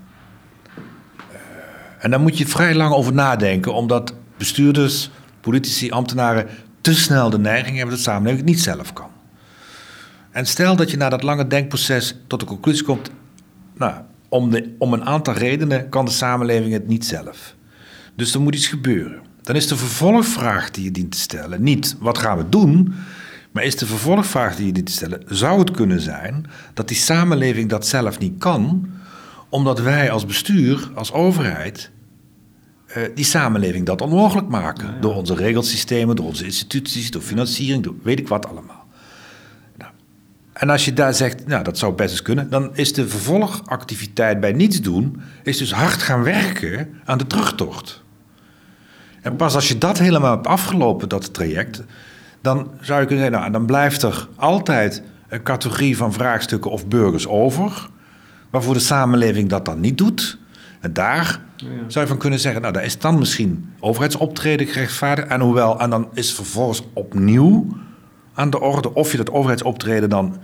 En 1.99 2.11
daar 2.11 2.19
moet 2.19 2.37
je 2.37 2.47
vrij 2.47 2.75
lang 2.75 2.93
over 2.93 3.13
nadenken, 3.13 3.73
omdat 3.73 4.13
bestuurders, 4.37 5.09
politici, 5.41 5.91
ambtenaren 5.91 6.47
te 6.81 6.95
snel 6.95 7.29
de 7.29 7.39
neiging 7.39 7.77
hebben 7.77 7.95
dat 7.95 8.03
de 8.03 8.11
samenleving 8.11 8.45
het 8.45 8.55
niet 8.55 8.63
zelf 8.63 8.93
kan. 8.93 9.09
En 10.31 10.45
stel 10.45 10.75
dat 10.75 10.91
je 10.91 10.97
na 10.97 11.09
dat 11.09 11.23
lange 11.23 11.47
denkproces 11.47 12.15
tot 12.27 12.39
de 12.39 12.45
conclusie 12.45 12.83
komt, 12.83 13.09
nou, 13.77 13.93
om, 14.29 14.49
de, 14.51 14.75
om 14.77 14.93
een 14.93 15.05
aantal 15.05 15.33
redenen 15.33 15.89
kan 15.89 16.05
de 16.05 16.11
samenleving 16.11 16.73
het 16.73 16.87
niet 16.87 17.05
zelf. 17.05 17.55
Dus 18.15 18.33
er 18.33 18.41
moet 18.41 18.55
iets 18.55 18.67
gebeuren. 18.67 19.19
Dan 19.41 19.55
is 19.55 19.67
de 19.67 19.75
vervolgvraag 19.75 20.71
die 20.71 20.83
je 20.83 20.91
dient 20.91 21.11
te 21.11 21.17
stellen 21.17 21.63
niet 21.63 21.95
wat 21.99 22.17
gaan 22.17 22.37
we 22.37 22.49
doen, 22.49 22.93
maar 23.51 23.63
is 23.63 23.75
de 23.75 23.85
vervolgvraag 23.85 24.55
die 24.55 24.65
je 24.65 24.71
dient 24.71 24.85
te 24.85 24.91
stellen, 24.91 25.21
zou 25.27 25.59
het 25.59 25.71
kunnen 25.71 26.01
zijn 26.01 26.45
dat 26.73 26.87
die 26.87 26.97
samenleving 26.97 27.69
dat 27.69 27.87
zelf 27.87 28.19
niet 28.19 28.37
kan, 28.37 28.89
omdat 29.49 29.79
wij 29.79 30.11
als 30.11 30.25
bestuur, 30.25 30.89
als 30.95 31.11
overheid, 31.11 31.91
uh, 32.97 33.03
die 33.15 33.25
samenleving 33.25 33.85
dat 33.85 34.01
onmogelijk 34.01 34.47
maken. 34.47 34.87
Ja. 34.87 34.99
Door 34.99 35.15
onze 35.15 35.35
regelsystemen, 35.35 36.15
door 36.15 36.25
onze 36.25 36.45
instituties, 36.45 37.11
door 37.11 37.21
financiering, 37.21 37.83
door 37.83 37.95
weet 38.03 38.19
ik 38.19 38.27
wat 38.27 38.47
allemaal. 38.47 38.85
Nou, 39.77 39.91
en 40.53 40.69
als 40.69 40.85
je 40.85 40.93
daar 40.93 41.13
zegt, 41.13 41.47
nou 41.47 41.63
dat 41.63 41.77
zou 41.77 41.93
best 41.93 42.11
eens 42.11 42.21
kunnen, 42.21 42.49
dan 42.49 42.75
is 42.75 42.93
de 42.93 43.07
vervolgactiviteit 43.07 44.39
bij 44.39 44.53
niets 44.53 44.81
doen, 44.81 45.21
is 45.43 45.57
dus 45.57 45.73
hard 45.73 46.01
gaan 46.01 46.23
werken 46.23 47.01
aan 47.05 47.17
de 47.17 47.27
terugtocht. 47.27 48.03
En 49.21 49.35
pas 49.35 49.55
als 49.55 49.67
je 49.67 49.77
dat 49.77 49.97
helemaal 49.97 50.31
hebt 50.31 50.47
afgelopen, 50.47 51.09
dat 51.09 51.33
traject, 51.33 51.83
dan 52.41 52.71
zou 52.81 53.01
je 53.01 53.05
kunnen 53.05 53.25
zeggen, 53.25 53.41
nou, 53.41 53.51
dan 53.51 53.65
blijft 53.65 54.01
er 54.01 54.27
altijd 54.35 55.01
een 55.27 55.43
categorie 55.43 55.97
van 55.97 56.13
vraagstukken 56.13 56.71
of 56.71 56.87
burgers 56.87 57.27
over, 57.27 57.89
waarvoor 58.49 58.73
de 58.73 58.79
samenleving 58.79 59.49
dat 59.49 59.65
dan 59.65 59.79
niet 59.79 59.97
doet. 59.97 60.37
En 60.85 60.93
daar 60.93 61.41
ja. 61.55 61.67
zou 61.87 62.05
je 62.05 62.11
van 62.11 62.19
kunnen 62.19 62.39
zeggen, 62.39 62.61
nou, 62.61 62.73
daar 62.73 62.83
is 62.83 62.99
dan 62.99 63.19
misschien 63.19 63.69
overheidsoptreden 63.79 64.67
gerechtvaardigd. 64.67 65.27
En 65.27 65.41
hoewel, 65.41 65.79
en 65.79 65.89
dan 65.89 66.07
is 66.13 66.33
vervolgens 66.33 66.83
opnieuw 66.93 67.67
aan 68.33 68.49
de 68.49 68.59
orde 68.59 68.93
of 68.93 69.11
je 69.11 69.17
dat 69.17 69.31
overheidsoptreden 69.31 70.09
dan 70.09 70.37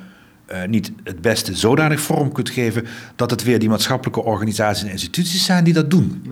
uh, 0.52 0.66
niet 0.68 0.92
het 1.04 1.22
beste 1.22 1.56
zodanig 1.56 2.00
vorm 2.00 2.32
kunt 2.32 2.50
geven 2.50 2.86
dat 3.16 3.32
het 3.32 3.44
weer 3.44 3.60
die 3.60 3.70
maatschappelijke 3.70 4.24
organisaties 4.24 4.84
en 4.84 4.92
instituties 4.92 5.46
zijn 5.46 5.64
die 5.64 5.74
dat 5.74 5.90
doen. 5.90 6.22
Ja. 6.24 6.32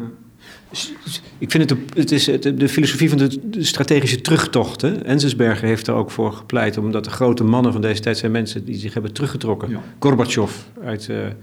Ik 1.37 1.51
vind 1.51 1.69
het, 1.69 1.79
het 1.93 2.11
is 2.11 2.25
de 2.55 2.69
filosofie 2.69 3.09
van 3.09 3.17
de 3.17 3.63
strategische 3.63 4.21
terugtochten. 4.21 5.05
Enzensberger 5.05 5.67
heeft 5.67 5.87
er 5.87 5.93
ook 5.93 6.11
voor 6.11 6.33
gepleit, 6.33 6.77
omdat 6.77 7.03
de 7.03 7.09
grote 7.09 7.43
mannen 7.43 7.71
van 7.71 7.81
deze 7.81 8.01
tijd 8.01 8.17
zijn 8.17 8.31
mensen 8.31 8.65
die 8.65 8.77
zich 8.77 8.93
hebben 8.93 9.13
teruggetrokken. 9.13 9.69
Ja. 9.69 9.81
Gorbachev 9.99 10.51
uit 10.83 11.01
uh, 11.01 11.07
de 11.07 11.35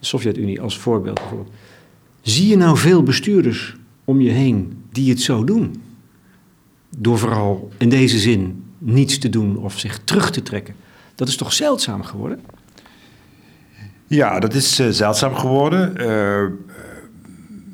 Sovjet-Unie 0.00 0.60
als 0.60 0.78
voorbeeld 0.78 1.20
bijvoorbeeld. 1.20 1.50
Zie 2.22 2.48
je 2.48 2.56
nou 2.56 2.76
veel 2.76 3.02
bestuurders 3.02 3.76
om 4.04 4.20
je 4.20 4.30
heen 4.30 4.82
die 4.92 5.10
het 5.10 5.20
zo 5.20 5.44
doen? 5.44 5.82
Door 6.96 7.18
vooral 7.18 7.70
in 7.78 7.88
deze 7.88 8.18
zin 8.18 8.64
niets 8.78 9.18
te 9.18 9.28
doen 9.28 9.56
of 9.56 9.78
zich 9.78 10.00
terug 10.04 10.30
te 10.30 10.42
trekken. 10.42 10.74
Dat 11.14 11.28
is 11.28 11.36
toch 11.36 11.52
zeldzaam 11.52 12.02
geworden? 12.02 12.40
Ja, 14.06 14.40
dat 14.40 14.54
is 14.54 14.80
uh, 14.80 14.88
zeldzaam 14.88 15.34
geworden. 15.34 15.94
Uh, 16.00 16.44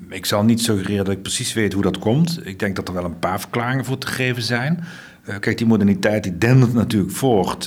ik 0.09 0.27
zal 0.27 0.45
niet 0.45 0.61
suggereren 0.61 1.05
dat 1.05 1.15
ik 1.15 1.23
precies 1.23 1.53
weet 1.53 1.73
hoe 1.73 1.83
dat 1.83 1.99
komt. 1.99 2.41
Ik 2.47 2.59
denk 2.59 2.77
dat 2.77 2.89
er 2.89 2.95
wel 2.95 3.05
een 3.05 3.19
paar 3.19 3.41
verklaringen 3.41 3.85
voor 3.85 3.99
te 3.99 4.07
geven 4.07 4.43
zijn. 4.43 4.85
Uh, 5.29 5.39
kijk, 5.39 5.59
die 5.59 5.67
moderniteit 5.67 6.23
die 6.23 6.39
dendert 6.39 6.73
natuurlijk 6.73 7.13
voort. 7.13 7.65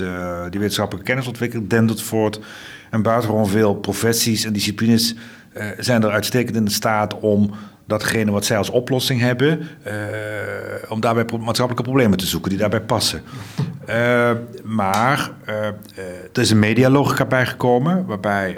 Die 0.49 0.59
wetenschappelijke 0.59 1.07
kennisontwikkeling 1.07 1.69
dendert 1.69 2.01
voort. 2.01 2.39
En 2.89 3.01
buitengewoon 3.01 3.47
veel 3.47 3.75
professies 3.75 4.43
en 4.43 4.53
disciplines 4.53 5.15
zijn 5.77 6.03
er 6.03 6.09
uitstekend 6.09 6.55
in 6.55 6.65
de 6.65 6.71
staat 6.71 7.19
om 7.19 7.51
datgene 7.85 8.31
wat 8.31 8.45
zij 8.45 8.57
als 8.57 8.69
oplossing 8.69 9.19
hebben, 9.19 9.67
om 10.89 10.99
daarbij 10.99 11.25
maatschappelijke 11.39 11.89
problemen 11.89 12.17
te 12.17 12.25
zoeken 12.25 12.49
die 12.49 12.59
daarbij 12.59 12.81
passen. 12.81 13.21
maar 14.63 15.31
er 16.33 16.41
is 16.41 16.51
een 16.51 16.59
medialogica 16.59 17.25
bijgekomen, 17.25 18.05
waarbij 18.05 18.57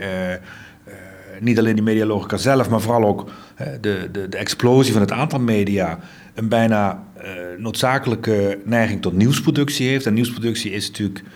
niet 1.40 1.60
alleen 1.60 1.76
die 1.76 1.84
medialogica 1.84 2.38
zelf, 2.38 2.70
maar 2.70 2.82
vooral 2.82 3.06
ook 3.06 3.30
de, 3.82 4.10
de, 4.12 4.30
de 4.30 4.38
explosie 4.38 4.94
van 4.94 5.02
het 5.02 5.12
aantal 5.12 5.40
media 5.40 6.00
een 6.34 6.48
bijna 6.48 7.04
uh, 7.18 7.24
noodzakelijke 7.58 8.60
neiging 8.64 9.02
tot 9.02 9.14
nieuwsproductie 9.14 9.88
heeft. 9.88 10.06
En 10.06 10.14
nieuwsproductie 10.14 10.72
is 10.72 10.88
natuurlijk 10.88 11.20
uh, 11.20 11.30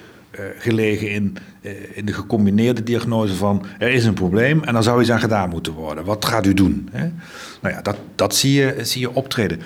gelegen 0.58 1.10
in, 1.10 1.38
uh, 1.62 1.72
in 1.94 2.06
de 2.06 2.14
gecombineerde 2.14 2.84
diagnose 2.84 3.36
van 3.36 3.66
er 3.80 3.92
is 3.92 4.06
een 4.06 4.14
probleem 4.14 4.64
en 4.64 4.74
daar 4.74 4.84
zou 4.84 5.02
iets 5.02 5.12
aan 5.12 5.20
gedaan 5.20 5.50
moeten 5.50 5.74
worden. 5.74 6.06
Wat 6.06 6.26
gaat 6.26 6.46
u 6.46 6.54
doen? 6.54 6.90
Hè? 6.92 7.10
Nou 7.62 7.76
ja, 7.76 7.82
dat, 7.82 7.98
dat 8.16 8.36
zie, 8.36 8.54
je, 8.54 8.76
zie 8.82 9.02
je 9.02 9.16
optreden. 9.16 9.60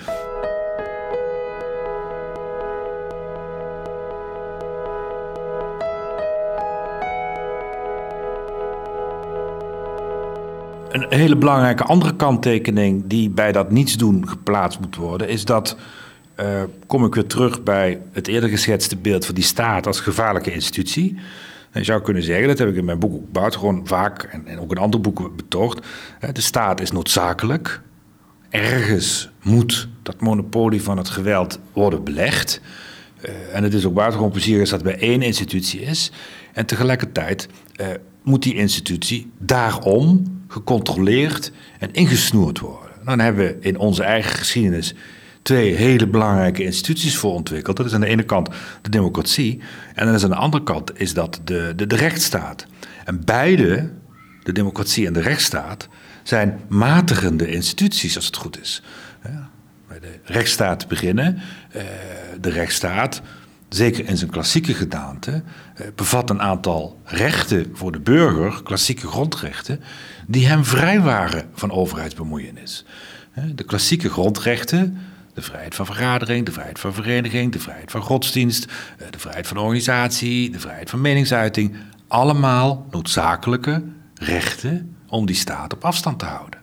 Een 10.90 11.06
hele 11.08 11.36
belangrijke 11.36 11.84
andere 11.84 12.16
kanttekening 12.16 13.02
die 13.06 13.30
bij 13.30 13.52
dat 13.52 13.70
niets 13.70 13.96
doen 13.96 14.28
geplaatst 14.28 14.80
moet 14.80 14.96
worden, 14.96 15.28
is 15.28 15.44
dat, 15.44 15.76
uh, 16.40 16.62
kom 16.86 17.04
ik 17.04 17.14
weer 17.14 17.26
terug 17.26 17.62
bij 17.62 18.00
het 18.12 18.28
eerder 18.28 18.48
geschetste 18.48 18.96
beeld 18.96 19.26
van 19.26 19.34
die 19.34 19.44
staat 19.44 19.86
als 19.86 20.00
gevaarlijke 20.00 20.52
institutie. 20.52 21.18
je 21.72 21.84
zou 21.84 22.02
kunnen 22.02 22.22
zeggen, 22.22 22.48
dat 22.48 22.58
heb 22.58 22.68
ik 22.68 22.76
in 22.76 22.84
mijn 22.84 22.98
boek 22.98 23.14
ook 23.14 23.32
buitengewoon 23.32 23.86
vaak 23.86 24.22
en, 24.22 24.46
en 24.46 24.60
ook 24.60 24.70
in 24.70 24.78
andere 24.78 25.02
boeken 25.02 25.36
betoogd, 25.36 25.86
de 26.32 26.40
staat 26.40 26.80
is 26.80 26.90
noodzakelijk. 26.90 27.80
Ergens 28.50 29.30
moet 29.42 29.88
dat 30.02 30.20
monopolie 30.20 30.82
van 30.82 30.96
het 30.96 31.08
geweld 31.08 31.58
worden 31.72 32.04
belegd. 32.04 32.60
Uh, 33.24 33.56
en 33.56 33.62
het 33.62 33.74
is 33.74 33.84
ook 33.86 33.94
buitengewoon 33.94 34.32
plezierig 34.32 34.68
dat 34.68 34.82
bij 34.82 34.98
één 34.98 35.22
institutie 35.22 35.80
is. 35.80 36.12
En 36.52 36.66
tegelijkertijd 36.66 37.48
uh, 37.80 37.86
moet 38.22 38.42
die 38.42 38.54
institutie 38.54 39.30
daarom 39.38 40.40
gecontroleerd 40.48 41.52
en 41.78 41.92
ingesnoerd 41.92 42.58
worden. 42.58 42.90
Dan 43.04 43.18
hebben 43.18 43.46
we 43.46 43.56
in 43.60 43.78
onze 43.78 44.02
eigen 44.02 44.38
geschiedenis 44.38 44.94
twee 45.42 45.74
hele 45.74 46.06
belangrijke 46.06 46.62
instituties 46.62 47.16
voor 47.16 47.32
ontwikkeld. 47.32 47.76
Dat 47.76 47.86
is 47.86 47.94
aan 47.94 48.00
de 48.00 48.06
ene 48.06 48.22
kant 48.22 48.48
de 48.82 48.90
democratie 48.90 49.60
en 49.94 50.06
dan 50.06 50.14
is 50.14 50.24
aan 50.24 50.30
de 50.30 50.36
andere 50.36 50.62
kant 50.62 51.00
is 51.00 51.14
dat 51.14 51.40
de, 51.44 51.72
de, 51.76 51.96
rechtsstaat. 51.96 52.66
En 53.04 53.24
beide, 53.24 53.90
de 54.42 54.52
democratie 54.52 55.06
en 55.06 55.12
de 55.12 55.20
rechtsstaat, 55.20 55.88
zijn 56.22 56.60
matigende 56.68 57.50
instituties 57.50 58.16
als 58.16 58.26
het 58.26 58.36
goed 58.36 58.60
is. 58.60 58.82
Bij 59.88 60.00
de 60.00 60.18
rechtsstaat 60.24 60.88
beginnen. 60.88 61.38
Eh, 61.70 61.82
de 62.40 62.50
rechtsstaat 62.50 63.22
zeker 63.68 64.06
in 64.08 64.16
zijn 64.16 64.30
klassieke 64.30 64.74
gedaante, 64.74 65.42
eh, 65.74 65.86
bevat 65.94 66.30
een 66.30 66.40
aantal 66.40 67.00
rechten 67.04 67.70
voor 67.72 67.92
de 67.92 68.00
burger, 68.00 68.62
klassieke 68.62 69.06
grondrechten, 69.06 69.80
die 70.26 70.46
hem 70.46 70.64
vrij 70.64 71.00
waren 71.00 71.48
van 71.54 71.70
overheidsbemoeienis. 71.70 72.84
De 73.54 73.64
klassieke 73.64 74.08
grondrechten, 74.08 74.98
de 75.40 75.46
vrijheid 75.46 75.74
van 75.74 75.86
vergadering, 75.86 76.46
de 76.46 76.52
vrijheid 76.52 76.78
van 76.78 76.94
vereniging, 76.94 77.52
de 77.52 77.58
vrijheid 77.58 77.90
van 77.90 78.02
godsdienst, 78.02 78.64
eh, 78.98 79.06
de 79.10 79.18
vrijheid 79.18 79.46
van 79.46 79.56
organisatie, 79.56 80.50
de 80.50 80.60
vrijheid 80.60 80.90
van 80.90 81.00
meningsuiting, 81.00 81.76
allemaal 82.08 82.86
noodzakelijke 82.90 83.82
rechten 84.14 84.96
om 85.08 85.26
die 85.26 85.36
staat 85.36 85.72
op 85.72 85.84
afstand 85.84 86.18
te 86.18 86.24
houden. 86.24 86.60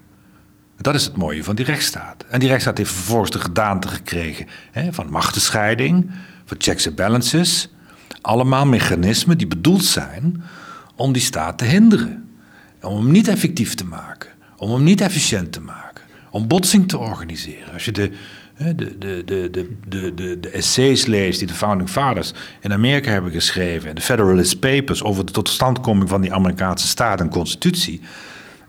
Dat 0.77 0.95
is 0.95 1.05
het 1.05 1.15
mooie 1.15 1.43
van 1.43 1.55
die 1.55 1.65
rechtsstaat. 1.65 2.25
En 2.29 2.39
die 2.39 2.47
rechtsstaat 2.47 2.77
heeft 2.77 2.91
vervolgens 2.91 3.31
de 3.31 3.39
gedaante 3.39 3.87
gekregen 3.87 4.47
hè, 4.71 4.93
van 4.93 5.09
machtenscheiding, 5.09 6.11
van 6.45 6.57
checks 6.59 6.85
en 6.85 6.95
balances. 6.95 7.69
Allemaal 8.21 8.65
mechanismen 8.65 9.37
die 9.37 9.47
bedoeld 9.47 9.83
zijn 9.83 10.43
om 10.95 11.13
die 11.13 11.21
staat 11.21 11.57
te 11.57 11.65
hinderen. 11.65 12.29
Om 12.81 12.95
hem 12.95 13.11
niet 13.11 13.27
effectief 13.27 13.75
te 13.75 13.85
maken. 13.85 14.29
Om 14.57 14.71
hem 14.71 14.83
niet 14.83 15.01
efficiënt 15.01 15.51
te 15.51 15.61
maken. 15.61 16.03
Om 16.29 16.47
botsing 16.47 16.87
te 16.87 16.97
organiseren. 16.97 17.73
Als 17.73 17.85
je 17.85 17.91
de, 17.91 18.11
de, 18.57 18.97
de, 18.97 19.23
de, 19.25 19.49
de, 19.87 20.13
de, 20.13 20.39
de 20.39 20.49
essays 20.49 21.05
leest 21.05 21.39
die 21.39 21.47
de 21.47 21.53
Founding 21.53 21.89
Fathers 21.89 22.33
in 22.61 22.73
Amerika 22.73 23.11
hebben 23.11 23.31
geschreven. 23.31 23.89
En 23.89 23.95
de 23.95 24.01
Federalist 24.01 24.59
Papers 24.59 25.03
over 25.03 25.25
de 25.25 25.31
totstandkoming 25.31 26.09
van 26.09 26.21
die 26.21 26.33
Amerikaanse 26.33 26.87
staat 26.87 27.19
en 27.19 27.29
constitutie. 27.29 28.01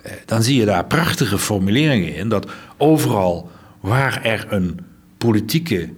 Eh, 0.03 0.13
dan 0.25 0.43
zie 0.43 0.57
je 0.57 0.65
daar 0.65 0.85
prachtige 0.85 1.39
formuleringen 1.39 2.15
in. 2.15 2.29
Dat 2.29 2.51
overal 2.77 3.51
waar 3.81 4.25
er 4.25 4.47
een 4.51 4.81
politieke 5.19 5.91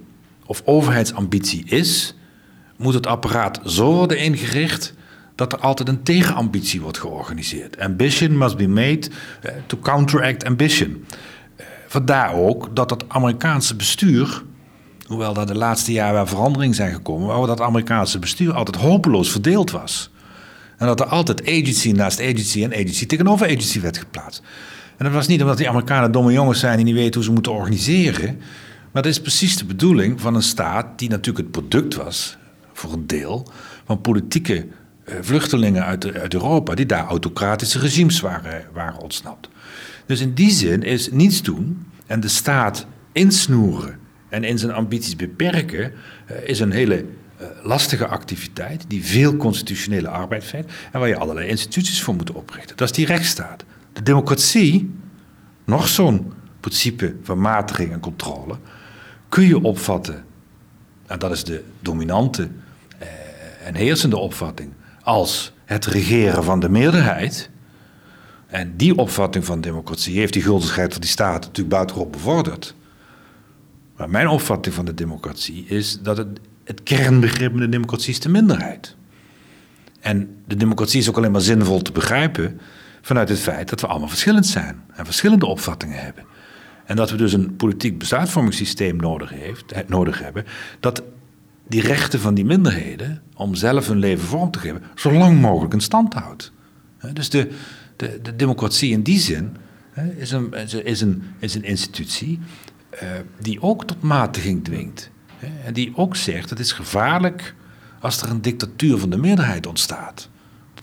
of 0.45 0.61
overheidsambitie 0.65 1.65
is, 1.65 2.15
moet 2.77 2.93
het 2.93 3.07
apparaat 3.07 3.59
zo 3.65 3.93
worden 3.93 4.17
ingericht 4.17 4.93
dat 5.35 5.53
er 5.53 5.59
altijd 5.59 5.89
een 5.89 6.03
tegenambitie 6.03 6.81
wordt 6.81 6.97
georganiseerd. 6.97 7.79
Ambition 7.79 8.37
must 8.37 8.57
be 8.57 8.67
made 8.67 9.07
eh, 9.41 9.51
to 9.65 9.77
counteract 9.77 10.45
ambition. 10.45 11.05
Vandaar 11.91 12.33
ook 12.33 12.75
dat 12.75 12.89
het 12.89 13.03
Amerikaanse 13.07 13.75
bestuur, 13.75 14.43
hoewel 15.07 15.33
daar 15.33 15.45
de 15.45 15.55
laatste 15.55 15.91
jaren 15.91 16.13
wel 16.13 16.27
veranderingen 16.27 16.75
zijn 16.75 16.93
gekomen, 16.93 17.27
maar 17.27 17.47
dat 17.47 17.61
Amerikaanse 17.61 18.19
bestuur 18.19 18.53
altijd 18.53 18.83
hopeloos 18.83 19.31
verdeeld 19.31 19.71
was. 19.71 20.11
En 20.77 20.87
dat 20.87 20.99
er 20.99 21.05
altijd 21.05 21.41
agency 21.41 21.91
naast 21.91 22.19
agency 22.19 22.63
en 22.63 22.73
agency 22.73 23.05
tegenover 23.05 23.45
agency 23.45 23.81
werd 23.81 23.97
geplaatst. 23.97 24.41
En 24.97 25.05
dat 25.05 25.13
was 25.13 25.27
niet 25.27 25.41
omdat 25.41 25.57
die 25.57 25.69
Amerikanen 25.69 26.11
domme 26.11 26.31
jongens 26.31 26.59
zijn 26.59 26.75
die 26.75 26.85
niet 26.85 26.95
weten 26.95 27.13
hoe 27.13 27.23
ze 27.23 27.31
moeten 27.31 27.51
organiseren. 27.51 28.37
Maar 28.91 29.01
dat 29.01 29.11
is 29.11 29.21
precies 29.21 29.57
de 29.57 29.65
bedoeling 29.65 30.21
van 30.21 30.35
een 30.35 30.43
staat 30.43 30.99
die 30.99 31.09
natuurlijk 31.09 31.45
het 31.47 31.51
product 31.51 31.95
was, 31.95 32.37
voor 32.73 32.93
een 32.93 33.07
deel, 33.07 33.51
van 33.85 34.01
politieke 34.01 34.67
eh, 35.03 35.15
vluchtelingen 35.21 35.85
uit, 35.85 36.13
uit, 36.13 36.33
Europa, 36.33 36.75
die 36.75 36.85
daar 36.85 37.05
autocratische 37.05 37.79
regimes 37.79 38.19
waren, 38.19 38.65
waren 38.73 38.99
ontsnapt. 38.99 39.49
Dus 40.05 40.19
in 40.19 40.33
die 40.33 40.51
zin 40.51 40.83
is 40.83 41.11
niets 41.11 41.41
doen 41.41 41.85
en 42.05 42.19
de 42.19 42.27
staat 42.27 42.85
insnoeren 43.11 43.99
en 44.29 44.43
in 44.43 44.59
zijn 44.59 44.71
ambities 44.71 45.15
beperken, 45.15 45.91
uh, 46.31 46.37
is 46.43 46.59
een 46.59 46.71
hele 46.71 47.05
uh, 47.41 47.47
lastige 47.63 48.07
activiteit 48.07 48.85
die 48.87 49.05
veel 49.05 49.37
constitutionele 49.37 50.07
arbeid 50.07 50.43
vereist 50.43 50.69
en 50.91 50.99
waar 50.99 51.09
je 51.09 51.17
allerlei 51.17 51.47
instituties 51.47 52.01
voor 52.01 52.15
moet 52.15 52.31
oprichten. 52.31 52.77
Dat 52.77 52.89
is 52.89 52.95
die 52.95 53.05
rechtsstaat. 53.05 53.63
De 53.93 54.03
democratie, 54.03 54.91
nog 55.65 55.87
zo'n 55.87 56.33
principe 56.59 57.15
van 57.23 57.39
matiging 57.39 57.91
en 57.91 57.99
controle, 57.99 58.57
kun 59.29 59.43
je 59.43 59.63
opvatten, 59.63 60.25
en 61.07 61.19
dat 61.19 61.31
is 61.31 61.43
de 61.43 61.63
dominante 61.79 62.49
eh, 62.97 63.07
en 63.65 63.75
heersende 63.75 64.17
opvatting, 64.17 64.71
als 65.01 65.53
het 65.65 65.85
regeren 65.85 66.43
van 66.43 66.59
de 66.59 66.69
meerderheid. 66.69 67.49
En 68.51 68.73
die 68.77 68.97
opvatting 68.97 69.45
van 69.45 69.61
democratie 69.61 70.17
heeft 70.17 70.33
die 70.33 70.43
van 70.43 71.01
die 71.01 71.09
staat 71.09 71.41
natuurlijk 71.41 71.69
buitengewoon 71.69 72.11
bevorderd. 72.11 72.75
Maar 73.97 74.09
mijn 74.09 74.27
opvatting 74.27 74.75
van 74.75 74.85
de 74.85 74.93
democratie 74.93 75.65
is 75.65 75.99
dat 76.01 76.17
het, 76.17 76.39
het 76.63 76.83
kernbegrip 76.83 77.51
van 77.51 77.59
de 77.59 77.69
democratie 77.69 78.09
is 78.09 78.19
de 78.19 78.29
minderheid. 78.29 78.95
En 79.99 80.35
de 80.47 80.55
democratie 80.55 80.99
is 80.99 81.09
ook 81.09 81.17
alleen 81.17 81.31
maar 81.31 81.41
zinvol 81.41 81.81
te 81.81 81.91
begrijpen 81.91 82.59
vanuit 83.01 83.29
het 83.29 83.39
feit 83.39 83.69
dat 83.69 83.81
we 83.81 83.87
allemaal 83.87 84.07
verschillend 84.07 84.47
zijn 84.47 84.81
en 84.93 85.05
verschillende 85.05 85.45
opvattingen 85.45 86.03
hebben. 86.03 86.23
En 86.85 86.95
dat 86.95 87.09
we 87.09 87.17
dus 87.17 87.33
een 87.33 87.55
politiek 87.55 87.97
besluitvormingssysteem 87.97 88.95
nodig, 88.95 89.29
heeft, 89.29 89.71
eh, 89.71 89.81
nodig 89.87 90.19
hebben. 90.19 90.45
Dat 90.79 91.03
die 91.67 91.81
rechten 91.81 92.19
van 92.19 92.33
die 92.33 92.45
minderheden, 92.45 93.21
om 93.35 93.55
zelf 93.55 93.87
hun 93.87 93.99
leven 93.99 94.27
vorm 94.27 94.51
te 94.51 94.59
geven, 94.59 94.83
zo 94.95 95.11
lang 95.11 95.41
mogelijk 95.41 95.73
in 95.73 95.81
stand 95.81 96.13
houdt. 96.13 96.51
Dus 97.13 97.29
de, 97.29 97.51
de, 98.01 98.19
de 98.21 98.35
democratie 98.35 98.91
in 98.91 99.01
die 99.01 99.19
zin 99.19 99.57
hè, 99.91 100.11
is, 100.11 100.31
een, 100.31 100.53
is, 100.83 101.01
een, 101.01 101.23
is 101.39 101.55
een 101.55 101.63
institutie 101.63 102.39
uh, 102.93 102.99
die 103.39 103.61
ook 103.61 103.85
tot 103.85 104.01
matiging 104.01 104.63
dwingt. 104.63 105.09
Hè, 105.35 105.47
en 105.65 105.73
die 105.73 105.91
ook 105.95 106.15
zegt: 106.15 106.49
het 106.49 106.59
is 106.59 106.71
gevaarlijk 106.71 107.55
als 107.99 108.21
er 108.21 108.29
een 108.29 108.41
dictatuur 108.41 108.97
van 108.97 109.09
de 109.09 109.17
meerderheid 109.17 109.67
ontstaat. 109.67 110.29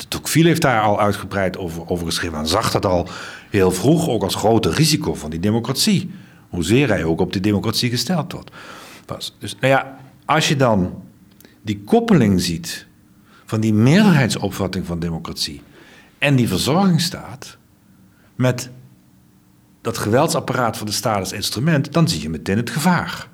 Tocqueville 0.08 0.48
heeft 0.48 0.62
daar 0.62 0.80
al 0.80 1.00
uitgebreid 1.00 1.56
over, 1.56 1.88
over 1.88 2.06
geschreven 2.06 2.38
en 2.38 2.46
zag 2.46 2.70
dat 2.70 2.86
al 2.86 3.08
heel 3.50 3.70
vroeg 3.70 4.08
ook 4.08 4.22
als 4.22 4.34
grote 4.34 4.70
risico 4.70 5.14
van 5.14 5.30
die 5.30 5.40
democratie. 5.40 6.10
Hoezeer 6.48 6.88
hij 6.88 7.04
ook 7.04 7.20
op 7.20 7.32
die 7.32 7.42
democratie 7.42 7.90
gesteld 7.90 8.32
wordt. 8.32 8.50
Was. 9.06 9.36
Dus 9.38 9.56
nou 9.60 9.72
ja, 9.72 9.98
als 10.24 10.48
je 10.48 10.56
dan 10.56 11.02
die 11.62 11.82
koppeling 11.84 12.40
ziet 12.40 12.86
van 13.44 13.60
die 13.60 13.72
meerderheidsopvatting 13.72 14.86
van 14.86 14.98
democratie 14.98 15.62
en 16.18 16.36
die 16.36 16.48
verzorgingsstaat 16.48 17.56
met 18.34 18.70
dat 19.80 19.98
geweldsapparaat 19.98 20.76
van 20.76 20.86
de 20.86 20.92
staat 20.92 21.18
als 21.18 21.32
instrument, 21.32 21.92
dan 21.92 22.08
zie 22.08 22.22
je 22.22 22.28
meteen 22.28 22.56
het 22.56 22.70
gevaar. 22.70 23.28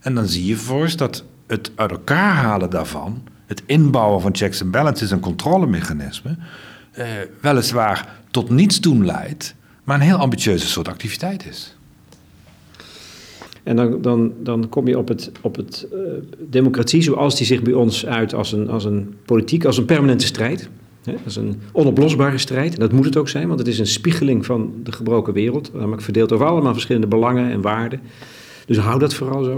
En 0.00 0.14
dan 0.14 0.26
zie 0.26 0.46
je 0.46 0.56
vervolgens 0.56 0.96
dat 0.96 1.24
het 1.46 1.72
uit 1.74 1.90
elkaar 1.90 2.34
halen 2.34 2.70
daarvan, 2.70 3.22
het 3.46 3.62
inbouwen 3.66 4.20
van 4.20 4.36
checks 4.36 4.60
en 4.60 4.70
balances 4.70 5.10
en 5.10 5.20
controlemechanismen, 5.20 6.38
eh, 6.90 7.06
weliswaar 7.40 8.08
tot 8.30 8.50
niets 8.50 8.80
doen 8.80 9.06
leidt, 9.06 9.54
maar 9.84 9.96
een 9.96 10.06
heel 10.06 10.16
ambitieuze 10.16 10.66
soort 10.66 10.88
activiteit 10.88 11.46
is. 11.46 11.76
En 13.62 13.76
dan, 13.76 14.02
dan, 14.02 14.32
dan 14.42 14.68
kom 14.68 14.88
je 14.88 14.98
op 14.98 15.08
het, 15.08 15.32
op 15.40 15.56
het 15.56 15.86
uh, 15.92 16.00
democratie 16.38 17.02
zoals 17.02 17.36
die 17.36 17.46
zich 17.46 17.62
bij 17.62 17.72
ons 17.72 18.06
uit 18.06 18.34
als 18.34 18.52
een, 18.52 18.68
als 18.68 18.84
een 18.84 19.14
politiek, 19.24 19.64
als 19.64 19.76
een 19.78 19.84
permanente 19.84 20.26
strijd. 20.26 20.68
Dat 21.02 21.14
is 21.24 21.36
een 21.36 21.60
onoplosbare 21.72 22.38
strijd. 22.38 22.74
En 22.74 22.80
dat 22.80 22.92
moet 22.92 23.04
het 23.04 23.16
ook 23.16 23.28
zijn, 23.28 23.46
want 23.46 23.58
het 23.58 23.68
is 23.68 23.78
een 23.78 23.86
spiegeling 23.86 24.46
van 24.46 24.72
de 24.82 24.92
gebroken 24.92 25.32
wereld. 25.32 25.72
Namelijk 25.74 26.02
verdeeld 26.02 26.32
over 26.32 26.46
allemaal 26.46 26.72
verschillende 26.72 27.06
belangen 27.06 27.50
en 27.50 27.60
waarden. 27.60 28.00
Dus 28.66 28.78
hou 28.78 28.98
dat 28.98 29.14
vooral 29.14 29.44
zo. 29.44 29.56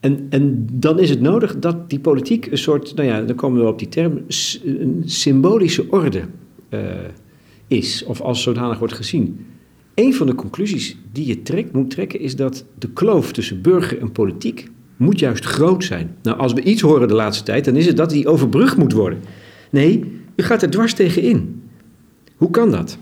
En, 0.00 0.26
en 0.30 0.66
dan 0.72 0.98
is 0.98 1.10
het 1.10 1.20
nodig 1.20 1.58
dat 1.58 1.90
die 1.90 2.00
politiek 2.00 2.46
een 2.46 2.58
soort, 2.58 2.94
nou 2.94 3.08
ja, 3.08 3.20
dan 3.20 3.36
komen 3.36 3.60
we 3.60 3.68
op 3.68 3.78
die 3.78 3.88
term, 3.88 4.20
een 4.64 5.02
symbolische 5.04 5.90
orde 5.90 6.24
uh, 6.70 6.80
is, 7.66 8.04
of 8.04 8.20
als 8.20 8.42
zodanig 8.42 8.78
wordt 8.78 8.94
gezien. 8.94 9.46
Een 9.94 10.14
van 10.14 10.26
de 10.26 10.34
conclusies 10.34 10.96
die 11.12 11.26
je 11.26 11.42
trekt, 11.42 11.72
moet 11.72 11.90
trekken 11.90 12.20
is 12.20 12.36
dat 12.36 12.64
de 12.78 12.88
kloof 12.88 13.32
tussen 13.32 13.62
burger 13.62 14.00
en 14.00 14.12
politiek 14.12 14.70
moet 14.96 15.18
juist 15.18 15.44
groot 15.44 15.84
zijn. 15.84 16.16
Nou, 16.22 16.38
als 16.38 16.52
we 16.52 16.62
iets 16.62 16.82
horen 16.82 17.08
de 17.08 17.14
laatste 17.14 17.44
tijd, 17.44 17.64
dan 17.64 17.76
is 17.76 17.86
het 17.86 17.96
dat 17.96 18.10
die 18.10 18.28
overbrugd 18.28 18.76
moet 18.76 18.92
worden. 18.92 19.18
Nee, 19.74 20.22
u 20.36 20.42
gaat 20.42 20.62
er 20.62 20.70
dwars 20.70 20.94
tegen 20.94 21.22
in. 21.22 21.68
Hoe 22.36 22.50
kan 22.50 22.70
dat? 22.70 22.96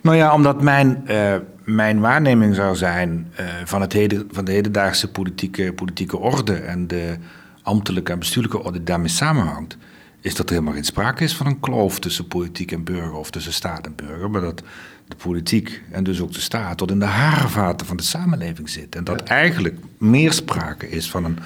Nou 0.00 0.16
ja, 0.16 0.34
omdat 0.34 0.62
mijn, 0.62 1.04
uh, 1.10 1.34
mijn 1.64 2.00
waarneming 2.00 2.54
zou 2.54 2.76
zijn 2.76 3.32
uh, 3.40 3.46
van, 3.64 3.80
het 3.80 3.92
heden, 3.92 4.28
van 4.30 4.44
de 4.44 4.52
hedendaagse 4.52 5.10
politieke, 5.10 5.72
politieke 5.72 6.18
orde 6.18 6.54
en 6.54 6.86
de 6.86 7.16
ambtelijke 7.62 8.12
en 8.12 8.18
bestuurlijke 8.18 8.58
orde 8.58 8.72
die 8.72 8.82
daarmee 8.82 9.08
samenhangt, 9.08 9.76
is 10.20 10.34
dat 10.34 10.46
er 10.46 10.52
helemaal 10.52 10.74
geen 10.74 10.84
sprake 10.84 11.24
is 11.24 11.36
van 11.36 11.46
een 11.46 11.60
kloof 11.60 11.98
tussen 11.98 12.28
politiek 12.28 12.72
en 12.72 12.84
burger 12.84 13.14
of 13.14 13.30
tussen 13.30 13.52
staat 13.52 13.86
en 13.86 13.94
burger, 13.94 14.30
maar 14.30 14.40
dat 14.40 14.62
de 15.08 15.16
politiek 15.16 15.82
en 15.90 16.04
dus 16.04 16.20
ook 16.20 16.32
de 16.32 16.40
staat 16.40 16.78
tot 16.78 16.90
in 16.90 16.98
de 16.98 17.04
haarvaten 17.04 17.86
van 17.86 17.96
de 17.96 18.02
samenleving 18.02 18.68
zit. 18.70 18.96
En 18.96 19.04
dat 19.04 19.22
eigenlijk 19.22 19.78
meer 19.98 20.32
sprake 20.32 20.88
is 20.90 21.10
van 21.10 21.24
een 21.24 21.38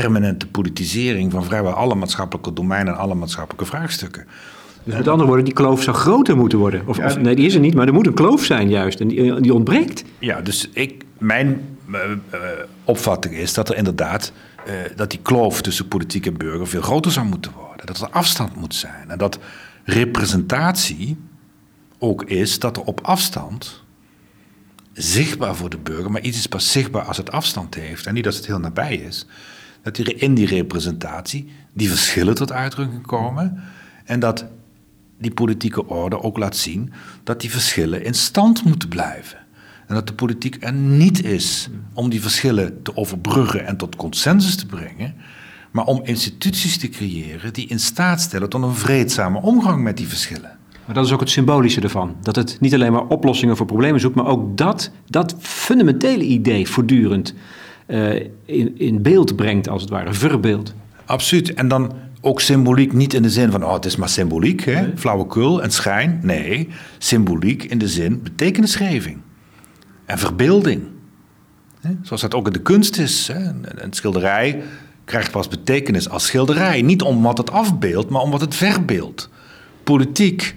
permanente 0.00 0.46
politisering 0.46 1.32
van 1.32 1.44
vrijwel 1.44 1.72
alle 1.72 1.94
maatschappelijke 1.94 2.52
domeinen 2.52 2.92
en 2.92 2.98
alle 2.98 3.14
maatschappelijke 3.14 3.66
vraagstukken. 3.66 4.26
Dus 4.84 4.94
met 4.94 5.08
andere 5.08 5.26
woorden, 5.26 5.44
die 5.44 5.54
kloof 5.54 5.82
zou 5.82 5.96
groter 5.96 6.36
moeten 6.36 6.58
worden. 6.58 6.82
Of, 6.86 6.98
of, 6.98 7.18
nee, 7.18 7.34
die 7.34 7.46
is 7.46 7.54
er 7.54 7.60
niet, 7.60 7.74
maar 7.74 7.86
er 7.86 7.92
moet 7.92 8.06
een 8.06 8.14
kloof 8.14 8.44
zijn 8.44 8.68
juist. 8.68 9.00
En 9.00 9.08
die, 9.08 9.40
die 9.40 9.54
ontbreekt. 9.54 10.04
Ja, 10.18 10.40
dus 10.40 10.68
ik, 10.72 11.04
mijn 11.18 11.76
uh, 11.88 12.00
uh, 12.34 12.40
opvatting 12.84 13.34
is 13.34 13.54
dat 13.54 13.68
er 13.68 13.76
inderdaad... 13.76 14.32
Uh, 14.66 14.72
dat 14.96 15.10
die 15.10 15.20
kloof 15.22 15.62
tussen 15.62 15.88
politiek 15.88 16.26
en 16.26 16.36
burger 16.36 16.66
veel 16.66 16.82
groter 16.82 17.12
zou 17.12 17.26
moeten 17.26 17.52
worden. 17.56 17.86
Dat 17.86 18.00
er 18.00 18.08
afstand 18.10 18.56
moet 18.56 18.74
zijn. 18.74 19.10
En 19.10 19.18
dat 19.18 19.38
representatie 19.84 21.16
ook 21.98 22.24
is 22.24 22.58
dat 22.58 22.76
er 22.76 22.82
op 22.82 23.00
afstand 23.00 23.82
zichtbaar 24.92 25.54
voor 25.56 25.70
de 25.70 25.78
burger, 25.78 26.10
maar 26.10 26.20
iets 26.20 26.38
is 26.38 26.46
pas 26.46 26.72
zichtbaar 26.72 27.02
als 27.02 27.16
het 27.16 27.32
afstand 27.32 27.74
heeft 27.74 28.06
en 28.06 28.14
niet 28.14 28.26
als 28.26 28.36
het 28.36 28.46
heel 28.46 28.58
nabij 28.58 28.94
is, 28.94 29.26
dat 29.82 29.98
er 29.98 30.22
in 30.22 30.34
die 30.34 30.46
representatie 30.46 31.48
die 31.72 31.88
verschillen 31.88 32.34
tot 32.34 32.52
uitdrukking 32.52 33.06
komen 33.06 33.62
en 34.04 34.20
dat 34.20 34.46
die 35.18 35.30
politieke 35.30 35.86
orde 35.86 36.22
ook 36.22 36.38
laat 36.38 36.56
zien 36.56 36.92
dat 37.24 37.40
die 37.40 37.50
verschillen 37.50 38.04
in 38.04 38.14
stand 38.14 38.64
moeten 38.64 38.88
blijven. 38.88 39.38
En 39.86 39.94
dat 39.94 40.06
de 40.06 40.14
politiek 40.14 40.56
er 40.60 40.72
niet 40.72 41.24
is 41.24 41.68
om 41.94 42.10
die 42.10 42.22
verschillen 42.22 42.82
te 42.82 42.96
overbruggen 42.96 43.66
en 43.66 43.76
tot 43.76 43.96
consensus 43.96 44.56
te 44.56 44.66
brengen, 44.66 45.14
maar 45.70 45.84
om 45.84 46.00
instituties 46.04 46.78
te 46.78 46.88
creëren 46.88 47.52
die 47.52 47.66
in 47.66 47.80
staat 47.80 48.20
stellen 48.20 48.48
tot 48.48 48.62
een 48.62 48.74
vreedzame 48.74 49.40
omgang 49.40 49.82
met 49.82 49.96
die 49.96 50.08
verschillen. 50.08 50.58
Maar 50.84 50.94
dat 50.94 51.06
is 51.06 51.12
ook 51.12 51.20
het 51.20 51.30
symbolische 51.30 51.80
ervan. 51.80 52.16
Dat 52.20 52.36
het 52.36 52.60
niet 52.60 52.74
alleen 52.74 52.92
maar 52.92 53.06
oplossingen 53.06 53.56
voor 53.56 53.66
problemen 53.66 54.00
zoekt, 54.00 54.14
maar 54.14 54.26
ook 54.26 54.56
dat, 54.56 54.90
dat 55.06 55.36
fundamentele 55.38 56.24
idee 56.24 56.68
voortdurend 56.68 57.34
in, 58.44 58.78
in 58.78 59.02
beeld 59.02 59.36
brengt, 59.36 59.68
als 59.68 59.82
het 59.82 59.90
ware, 59.90 60.12
verbeeld. 60.12 60.74
Absoluut. 61.04 61.54
En 61.54 61.68
dan 61.68 61.92
ook 62.20 62.40
symboliek 62.40 62.92
niet 62.92 63.14
in 63.14 63.22
de 63.22 63.30
zin 63.30 63.50
van, 63.50 63.64
oh, 63.64 63.72
het 63.72 63.84
is 63.84 63.96
maar 63.96 64.08
symboliek, 64.08 64.64
hè? 64.64 64.80
Nee. 64.80 64.92
flauwekul 64.96 65.62
en 65.62 65.70
schijn. 65.70 66.20
Nee, 66.22 66.68
symboliek 66.98 67.64
in 67.64 67.78
de 67.78 67.88
zin 67.88 68.22
betekenisgeving 68.22 69.18
en 70.06 70.18
verbeelding. 70.18 70.82
Zoals 72.02 72.20
dat 72.20 72.34
ook 72.34 72.46
in 72.46 72.52
de 72.52 72.62
kunst 72.62 72.98
is. 72.98 73.28
Hè? 73.32 73.50
Een 73.62 73.92
schilderij 73.92 74.62
krijgt 75.04 75.30
pas 75.30 75.48
betekenis 75.48 76.08
als 76.08 76.26
schilderij. 76.26 76.82
Niet 76.82 77.02
omdat 77.02 77.38
het 77.38 77.50
afbeeldt, 77.50 78.10
maar 78.10 78.20
omdat 78.20 78.40
het 78.40 78.54
verbeeldt. 78.54 79.28
Politiek 79.84 80.56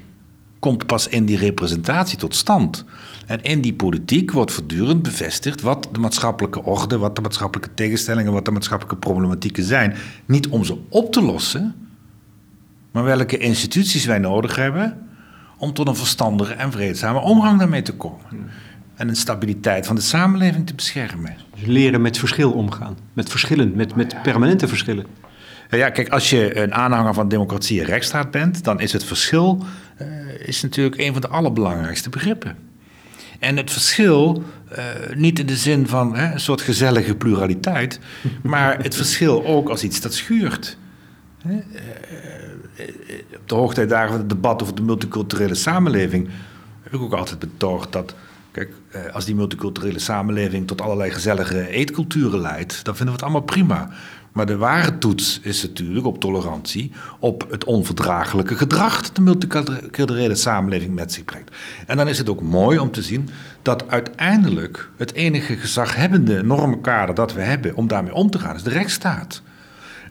komt 0.66 0.86
pas 0.86 1.08
in 1.08 1.26
die 1.26 1.38
representatie 1.38 2.18
tot 2.18 2.36
stand. 2.36 2.86
En 3.26 3.42
in 3.42 3.62
die 3.62 3.74
politiek 3.74 4.32
wordt 4.32 4.52
voortdurend 4.52 5.02
bevestigd 5.02 5.62
wat 5.62 5.88
de 5.92 6.00
maatschappelijke 6.00 6.64
orde, 6.64 6.98
wat 6.98 7.16
de 7.16 7.22
maatschappelijke 7.22 7.74
tegenstellingen, 7.74 8.32
wat 8.32 8.46
de 8.46 8.52
maatschappelijke 8.52 9.00
problematieken 9.00 9.64
zijn. 9.64 9.96
Niet 10.26 10.48
om 10.48 10.64
ze 10.64 10.78
op 10.90 11.12
te 11.12 11.22
lossen, 11.22 11.76
maar 12.92 13.04
welke 13.04 13.38
instituties 13.38 14.06
wij 14.06 14.20
nodig 14.20 14.56
hebben 14.56 15.08
om 15.58 15.74
tot 15.74 15.88
een 15.88 15.96
verstandige 15.96 16.54
en 16.54 16.72
vreedzame 16.72 17.20
omgang 17.20 17.60
daarmee 17.60 17.82
te 17.82 17.94
komen. 17.94 18.26
En 18.96 19.08
een 19.08 19.16
stabiliteit 19.16 19.86
van 19.86 19.96
de 19.96 20.02
samenleving 20.02 20.68
te 20.68 20.76
beschermen. 20.76 21.36
Dus 21.56 21.66
leren 21.66 22.02
met 22.02 22.18
verschil 22.18 22.52
omgaan. 22.52 22.98
Met 23.14 23.30
verschillen, 23.30 23.76
met, 23.76 23.96
met 23.96 24.22
permanente 24.22 24.68
verschillen. 24.68 25.06
Ja, 25.70 25.90
kijk, 25.90 26.10
als 26.10 26.30
je 26.30 26.58
een 26.58 26.74
aanhanger 26.74 27.14
van 27.14 27.28
democratie 27.28 27.80
en 27.80 27.86
rechtsstaat 27.86 28.32
bent, 28.32 28.64
dan 28.64 28.80
is 28.80 28.94
het 28.94 29.04
verschil 29.04 29.66
uh, 30.02 30.08
is 30.48 30.62
natuurlijk 30.62 30.98
een 30.98 31.12
van 31.12 31.22
de 31.22 31.28
allerbelangrijkste 31.28 32.10
begrippen. 32.10 32.58
En 33.40 33.58
het 33.58 33.72
verschil, 33.72 34.44
uh, 34.72 34.84
niet 35.16 35.40
in 35.40 35.46
de 35.46 35.56
zin 35.56 35.88
van 35.88 36.16
hè, 36.16 36.34
een 36.34 36.40
soort 36.40 36.62
gezellige 36.62 37.16
pluraliteit, 37.16 38.00
maar 38.44 38.84
het 38.84 38.96
verschil 38.96 39.46
ook 39.46 39.70
als 39.70 39.84
iets 39.84 40.02
dat 40.02 40.14
schuurt. 40.14 40.78
Hè? 41.42 41.54
Uh, 41.54 41.62
op 43.36 43.50
de 43.50 43.56
hoogtijdagen 43.56 44.10
van 44.10 44.20
het 44.20 44.30
debat 44.30 44.62
over 44.62 44.76
de 44.76 44.82
multiculturele 44.82 45.56
samenleving 45.56 46.30
heb 46.84 46.94
ik 46.94 47.02
ook 47.02 47.14
altijd 47.14 47.40
betoogd 47.40 47.92
dat 47.92 48.16
Kijk, 48.52 48.74
als 49.14 49.26
die 49.26 49.36
multiculturele 49.36 50.00
samenleving 50.00 50.68
tot 50.68 50.82
allerlei 50.82 51.12
gezellige 51.12 51.68
eetculturen 51.68 52.40
leidt, 52.40 52.86
dan 52.86 52.96
vinden 52.96 53.16
we 53.16 53.22
het 53.22 53.22
allemaal 53.22 53.42
prima. 53.42 53.90
Maar 54.36 54.46
de 54.46 54.58
ware 54.58 54.98
toets 54.98 55.40
is 55.44 55.62
natuurlijk 55.62 56.06
op 56.06 56.20
tolerantie, 56.20 56.92
op 57.20 57.48
het 57.50 57.64
onverdraaglijke 57.64 58.56
gedrag 58.56 59.02
dat 59.02 59.16
de 59.16 59.22
multiculturele 59.22 60.36
samenleving 60.36 60.94
met 60.94 61.14
zich 61.14 61.24
brengt. 61.24 61.56
En 61.88 61.98
dan 61.98 62.08
is 62.08 62.18
het 62.18 62.30
ook 62.30 62.42
mooi 62.42 62.80
om 62.80 62.92
te 62.92 63.02
zien 63.02 63.30
dat 63.62 63.88
uiteindelijk 63.88 64.90
het 64.98 65.14
enige 65.14 65.56
gezaghebbende 65.56 66.44
normenkader 66.44 67.16
dat 67.16 67.34
we 67.34 67.42
hebben 67.42 67.76
om 67.76 67.88
daarmee 67.88 68.14
om 68.14 68.30
te 68.30 68.40
gaan, 68.40 68.56
is 68.56 68.64
de 68.64 68.70
rechtsstaat. 68.70 69.42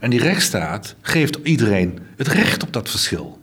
En 0.01 0.11
die 0.11 0.21
rechtsstaat 0.21 0.95
geeft 1.01 1.39
iedereen 1.43 1.99
het 2.17 2.29
recht 2.29 2.63
op 2.63 2.73
dat 2.73 2.91
verschil. 2.91 3.39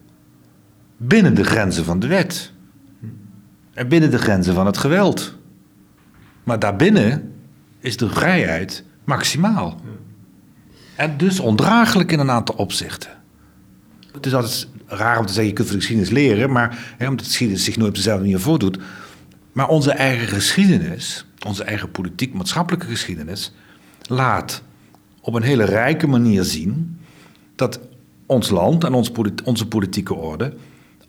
Binnen 0.97 1.35
de 1.35 1.43
grenzen 1.43 1.85
van 1.85 1.99
de 1.99 2.07
wet. 2.07 2.51
En 3.73 3.87
binnen 3.87 4.11
de 4.11 4.19
grenzen 4.19 4.53
van 4.53 4.65
het 4.65 4.77
geweld. 4.77 5.37
Maar 6.43 6.59
daarbinnen 6.59 7.33
is 7.79 7.97
de 7.97 8.09
vrijheid 8.09 8.83
maximaal. 9.03 9.81
En 11.01 11.17
dus 11.17 11.39
ondraaglijk 11.39 12.11
in 12.11 12.19
een 12.19 12.31
aantal 12.31 12.55
opzichten. 12.55 13.09
Het 14.11 14.25
is 14.25 14.33
altijd 14.33 14.67
raar 14.87 15.19
om 15.19 15.25
te 15.25 15.33
zeggen, 15.33 15.47
je 15.47 15.53
kunt 15.53 15.67
van 15.67 15.75
de 15.75 15.81
geschiedenis 15.81 16.13
leren, 16.13 16.51
maar 16.51 16.95
hè, 16.97 17.07
omdat 17.07 17.19
de 17.19 17.25
geschiedenis 17.25 17.63
zich 17.63 17.77
nooit 17.77 17.89
op 17.89 17.95
dezelfde 17.95 18.23
manier 18.23 18.39
voordoet. 18.39 18.77
Maar 19.51 19.67
onze 19.67 19.91
eigen 19.91 20.27
geschiedenis, 20.27 21.25
onze 21.47 21.63
eigen 21.63 21.91
politiek-maatschappelijke 21.91 22.87
geschiedenis, 22.87 23.53
laat 24.07 24.61
op 25.21 25.33
een 25.33 25.43
hele 25.43 25.63
rijke 25.63 26.07
manier 26.07 26.43
zien 26.43 26.99
dat 27.55 27.79
ons 28.25 28.49
land 28.49 28.83
en 28.83 28.93
ons, 28.93 29.11
onze 29.43 29.67
politieke 29.67 30.13
orde 30.13 30.53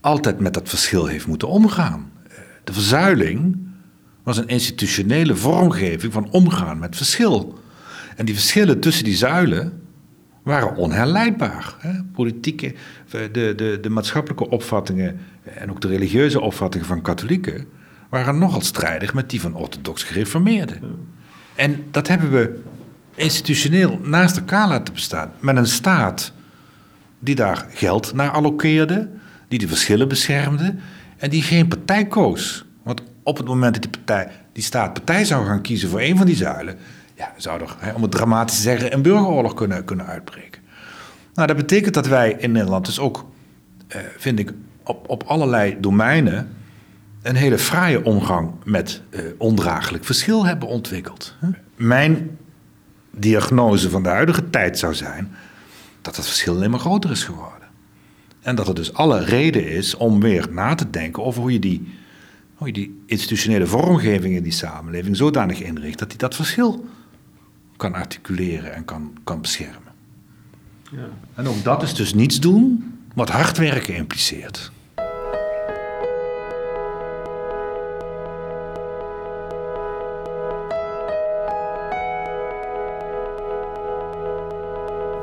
altijd 0.00 0.40
met 0.40 0.54
dat 0.54 0.68
verschil 0.68 1.06
heeft 1.06 1.26
moeten 1.26 1.48
omgaan. 1.48 2.12
de 2.64 2.72
verzuiling 2.72 3.56
was 4.22 4.36
een 4.36 4.48
institutionele 4.48 5.36
vormgeving 5.36 6.12
van 6.12 6.30
omgaan 6.30 6.78
met 6.78 6.96
verschil. 6.96 7.58
En 8.16 8.24
die 8.24 8.34
verschillen 8.34 8.80
tussen 8.80 9.04
die 9.04 9.16
zuilen 9.16 9.80
waren 10.42 10.76
onherleidbaar. 10.76 11.74
Hè? 11.78 11.90
Politieke, 12.12 12.74
de, 13.10 13.52
de, 13.56 13.78
de 13.80 13.90
maatschappelijke 13.90 14.48
opvattingen 14.48 15.20
en 15.42 15.70
ook 15.70 15.80
de 15.80 15.88
religieuze 15.88 16.40
opvattingen 16.40 16.86
van 16.86 17.02
katholieken 17.02 17.66
waren 18.08 18.38
nogal 18.38 18.60
strijdig 18.60 19.14
met 19.14 19.30
die 19.30 19.40
van 19.40 19.54
orthodox 19.54 20.02
gereformeerden. 20.02 20.80
En 21.54 21.84
dat 21.90 22.08
hebben 22.08 22.30
we 22.30 22.60
institutioneel 23.14 23.98
naast 24.02 24.36
elkaar 24.36 24.68
laten 24.68 24.94
bestaan. 24.94 25.32
Met 25.40 25.56
een 25.56 25.66
staat 25.66 26.32
die 27.18 27.34
daar 27.34 27.66
geld 27.70 28.14
naar 28.14 28.30
allokeerde, 28.30 29.08
die 29.48 29.58
de 29.58 29.68
verschillen 29.68 30.08
beschermde 30.08 30.74
en 31.16 31.30
die 31.30 31.42
geen 31.42 31.68
partij 31.68 32.06
koos. 32.06 32.64
Want 32.82 33.02
op 33.22 33.36
het 33.36 33.46
moment 33.46 33.72
dat 33.74 33.82
die, 33.82 33.90
partij, 33.90 34.30
die 34.52 34.62
staat 34.62 34.92
partij 34.92 35.24
zou 35.24 35.46
gaan 35.46 35.62
kiezen 35.62 35.88
voor 35.88 36.00
een 36.00 36.16
van 36.16 36.26
die 36.26 36.36
zuilen, 36.36 36.76
zou 37.36 37.60
er, 37.60 37.76
hè, 37.78 37.92
om 37.92 38.02
het 38.02 38.10
dramatisch 38.10 38.56
te 38.56 38.62
zeggen, 38.62 38.92
een 38.92 39.02
burgeroorlog 39.02 39.54
kunnen, 39.54 39.84
kunnen 39.84 40.06
uitbreken. 40.06 40.62
Nou, 41.34 41.46
dat 41.46 41.56
betekent 41.56 41.94
dat 41.94 42.06
wij 42.06 42.36
in 42.38 42.52
Nederland 42.52 42.86
dus 42.86 42.98
ook, 42.98 43.26
eh, 43.88 44.00
vind 44.16 44.38
ik, 44.38 44.52
op, 44.82 45.08
op 45.08 45.22
allerlei 45.22 45.76
domeinen 45.80 46.48
een 47.22 47.36
hele 47.36 47.58
fraaie 47.58 48.04
omgang 48.04 48.50
met 48.64 49.02
eh, 49.10 49.20
ondraaglijk 49.38 50.04
verschil 50.04 50.46
hebben 50.46 50.68
ontwikkeld. 50.68 51.34
Mijn 51.76 52.38
diagnose 53.10 53.90
van 53.90 54.02
de 54.02 54.08
huidige 54.08 54.50
tijd 54.50 54.78
zou 54.78 54.94
zijn 54.94 55.32
dat 56.00 56.16
het 56.16 56.26
verschil 56.26 56.54
alleen 56.54 56.70
maar 56.70 56.80
groter 56.80 57.10
is 57.10 57.24
geworden. 57.24 57.68
En 58.40 58.54
dat 58.54 58.68
er 58.68 58.74
dus 58.74 58.94
alle 58.94 59.24
reden 59.24 59.68
is 59.68 59.96
om 59.96 60.20
weer 60.20 60.48
na 60.50 60.74
te 60.74 60.90
denken 60.90 61.24
over 61.24 61.40
hoe 61.40 61.52
je 61.52 61.58
die, 61.58 61.94
hoe 62.54 62.66
je 62.66 62.72
die 62.72 63.02
institutionele 63.06 63.66
vormgeving 63.66 64.34
in 64.36 64.42
die 64.42 64.52
samenleving 64.52 65.16
zodanig 65.16 65.62
inricht 65.62 65.98
dat 65.98 66.08
die 66.08 66.18
dat 66.18 66.34
verschil 66.34 66.84
kan 67.82 67.94
articuleren 67.94 68.74
en 68.74 68.84
kan, 68.84 69.12
kan 69.24 69.40
beschermen. 69.40 69.92
Ja. 70.90 71.08
En 71.34 71.46
ook 71.46 71.64
dat 71.64 71.82
is 71.82 71.94
dus 71.94 72.14
niets 72.14 72.40
doen 72.40 72.94
wat 73.14 73.28
hard 73.28 73.58
werken 73.58 73.94
impliceert. 73.94 74.70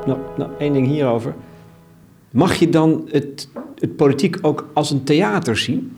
Nou, 0.06 0.20
nou, 0.38 0.52
één 0.58 0.74
ding 0.74 0.88
hierover. 0.88 1.36
Mag 2.32 2.56
je 2.56 2.70
dan 2.70 3.08
het, 3.12 3.50
het 3.76 3.96
politiek 3.96 4.38
ook 4.42 4.70
als 4.74 4.92
een 4.92 5.04
theater 5.04 5.58
zien? 5.58 5.98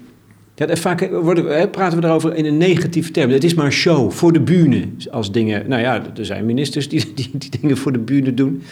Vaak 0.56 1.10
worden, 1.10 1.70
praten 1.70 1.96
we 1.96 2.02
daarover 2.02 2.36
in 2.36 2.46
een 2.46 2.58
negatieve 2.58 3.12
term. 3.12 3.32
Het 3.32 3.44
is 3.44 3.54
maar 3.54 3.66
een 3.66 3.72
show 3.72 4.12
voor 4.12 4.34
de 4.34 4.42
bühne. 4.42 4.88
Als 5.12 5.32
dingen, 5.32 5.70
nou 5.70 5.82
ja, 5.82 6.04
er 6.18 6.26
zijn 6.26 6.46
ministers 6.46 6.90
die, 6.90 7.12
die, 7.16 7.32
die 7.38 7.60
dingen 7.62 7.78
voor 7.78 7.92
de 7.92 8.00
bühne 8.00 8.34
doen. 8.34 8.64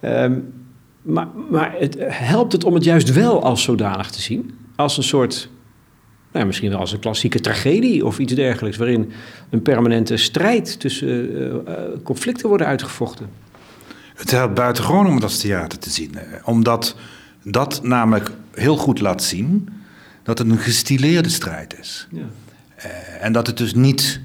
Ehm, 0.00 0.38
maar, 1.02 1.28
maar 1.50 1.74
het, 1.78 1.96
helpt 2.00 2.52
het 2.52 2.64
om 2.64 2.74
het 2.74 2.84
juist 2.84 3.12
wel 3.12 3.42
als 3.42 3.62
zodanig 3.62 4.10
te 4.10 4.20
zien? 4.20 4.50
Als 4.76 4.96
een 4.96 5.02
soort, 5.02 5.48
nou, 6.32 6.46
misschien 6.46 6.70
wel 6.70 6.78
als 6.78 6.92
een 6.92 6.98
klassieke 6.98 7.40
tragedie 7.40 8.06
of 8.06 8.18
iets 8.18 8.34
dergelijks, 8.34 8.76
waarin 8.76 9.12
een 9.50 9.62
permanente 9.62 10.16
strijd 10.16 10.80
tussen 10.80 11.30
uh, 11.32 11.74
conflicten 12.02 12.48
worden 12.48 12.66
uitgevochten. 12.66 13.26
Het 14.14 14.30
helpt 14.30 14.54
buitengewoon 14.54 15.06
om 15.06 15.14
het 15.14 15.22
als 15.22 15.38
theater 15.38 15.78
te 15.78 15.90
zien. 15.90 16.10
Omdat 16.44 16.96
dat 17.42 17.80
namelijk 17.82 18.30
heel 18.54 18.76
goed 18.76 19.00
laat 19.00 19.22
zien 19.22 19.68
dat 20.22 20.38
het 20.38 20.50
een 20.50 20.58
gestileerde 20.58 21.28
strijd 21.28 21.78
is. 21.78 22.08
Ja. 22.10 22.18
Uh, 22.20 23.24
en 23.24 23.32
dat 23.32 23.46
het 23.46 23.56
dus 23.56 23.74
niet 23.74 24.20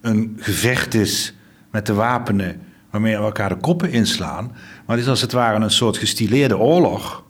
een 0.00 0.36
gevecht 0.40 0.94
is 0.94 1.34
met 1.70 1.86
de 1.86 1.94
wapenen 1.94 2.60
waarmee 2.90 3.16
we 3.16 3.22
elkaar 3.22 3.48
de 3.48 3.56
koppen 3.56 3.90
inslaan. 3.90 4.44
Maar 4.86 4.96
het 4.96 5.04
is 5.04 5.10
als 5.10 5.20
het 5.20 5.32
ware 5.32 5.64
een 5.64 5.70
soort 5.70 5.96
gestileerde 5.96 6.58
oorlog 6.58 7.24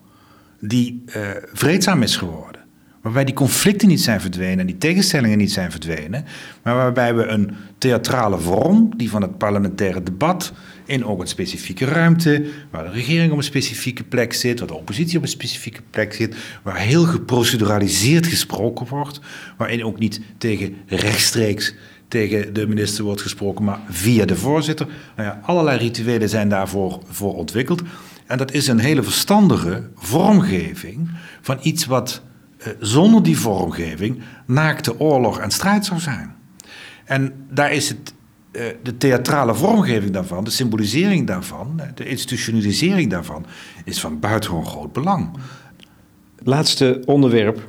die 0.61 1.03
uh, 1.07 1.29
vreedzaam 1.53 2.03
is 2.03 2.16
geworden. 2.16 2.61
Waarbij 3.03 3.25
die 3.25 3.35
conflicten 3.35 3.88
niet 3.88 4.01
zijn 4.01 4.20
verdwenen 4.20 4.59
en 4.59 4.66
die 4.66 4.79
tegenstellingen 4.79 5.38
niet 5.38 5.53
zijn 5.53 5.70
verdwenen. 5.70 6.25
Maar 6.62 6.75
waarbij 6.75 7.14
we 7.14 7.27
een 7.27 7.55
theatrale 7.79 8.38
vorm, 8.38 8.96
die 8.96 9.11
van 9.11 9.22
het 9.22 9.38
parlementaire 9.38 10.03
debat 10.03 10.53
in 10.87 11.05
ook 11.05 11.20
een 11.20 11.27
specifieke 11.27 11.85
ruimte, 11.85 12.46
waar 12.70 12.85
de 12.85 12.90
regering 12.90 13.33
op 13.33 13.38
een 13.38 13.44
specifieke 13.44 14.05
plek 14.05 14.33
zit, 14.33 14.59
waar 14.59 14.68
de 14.68 14.75
oppositie 14.75 15.16
op 15.16 15.22
een 15.22 15.29
specifieke 15.29 15.83
plek 15.90 16.14
zit, 16.14 16.37
waar 16.62 16.79
heel 16.79 17.05
geproceduraliseerd 17.05 18.27
gesproken 18.27 18.87
wordt, 18.88 19.20
waarin 19.57 19.85
ook 19.85 19.99
niet 19.99 20.20
tegen 20.38 20.77
rechtstreeks 20.87 21.75
tegen 22.09 22.55
de 22.55 22.66
minister 22.66 23.05
wordt 23.05 23.22
gesproken, 23.22 23.64
maar 23.64 23.81
via 23.88 24.25
de 24.25 24.37
voorzitter. 24.37 24.87
Nou 25.16 25.29
ja, 25.29 25.40
allerlei 25.42 25.79
rituelen 25.79 26.29
zijn 26.29 26.49
daarvoor 26.49 27.01
voor 27.07 27.35
ontwikkeld. 27.35 27.83
En 28.27 28.38
dat 28.38 28.53
is 28.53 28.66
een 28.66 28.79
hele 28.79 29.03
verstandige 29.03 29.90
vormgeving 29.94 31.11
van 31.40 31.59
iets 31.62 31.87
wat 31.87 32.22
eh, 32.59 32.72
zonder 32.81 33.22
die 33.22 33.38
vormgeving 33.38 34.22
naakte 34.46 35.01
oorlog 35.01 35.38
en 35.38 35.51
strijd 35.51 35.85
zou 35.85 36.01
zijn. 36.01 36.35
En 37.05 37.33
daar 37.51 37.72
is 37.72 37.88
het 37.88 38.14
de 38.82 38.96
theatrale 38.98 39.54
vormgeving 39.54 40.12
daarvan, 40.12 40.44
de 40.44 40.50
symbolisering 40.50 41.26
daarvan, 41.26 41.80
de 41.94 42.08
institutionalisering 42.08 43.10
daarvan, 43.10 43.46
is 43.84 44.00
van 44.00 44.20
buitengewoon 44.20 44.66
groot 44.66 44.92
belang. 44.92 45.30
Laatste 46.42 47.02
onderwerp 47.04 47.68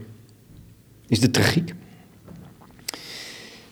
is 1.07 1.19
de 1.19 1.31
tragiek. 1.31 1.73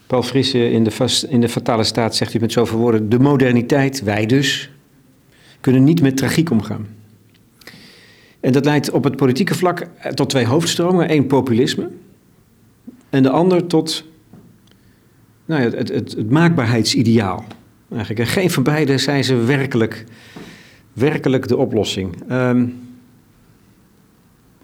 Paul 0.07 0.23
Frisse 0.23 0.69
in 0.69 0.83
de, 0.83 1.25
in 1.29 1.41
de 1.41 1.49
fatale 1.49 1.83
staat 1.83 2.15
zegt 2.15 2.33
u 2.33 2.39
met 2.39 2.51
zoveel 2.51 2.77
woorden: 2.77 3.09
de 3.09 3.19
moderniteit, 3.19 4.03
wij 4.03 4.25
dus, 4.25 4.71
kunnen 5.61 5.83
niet 5.83 6.01
met 6.01 6.17
tragiek 6.17 6.51
omgaan. 6.51 6.87
En 8.39 8.51
dat 8.51 8.65
leidt 8.65 8.91
op 8.91 9.03
het 9.03 9.15
politieke 9.15 9.55
vlak 9.55 9.87
tot 10.13 10.29
twee 10.29 10.45
hoofdstromen. 10.45 11.09
één 11.09 11.27
populisme 11.27 11.89
en 13.09 13.23
de 13.23 13.29
ander 13.29 13.67
tot 13.67 14.03
nou 15.45 15.61
ja, 15.61 15.69
het, 15.69 15.89
het, 15.89 16.29
maakbaarheidsideaal. 16.31 17.45
Eigenlijk. 17.89 18.19
En 18.19 18.27
geen 18.27 18.51
van 18.51 18.63
beide 18.63 18.97
zijn 18.97 19.23
ze 19.23 19.35
werkelijk, 19.35 20.05
werkelijk 20.93 21.47
de 21.47 21.57
oplossing. 21.57 22.31
Um, 22.31 22.83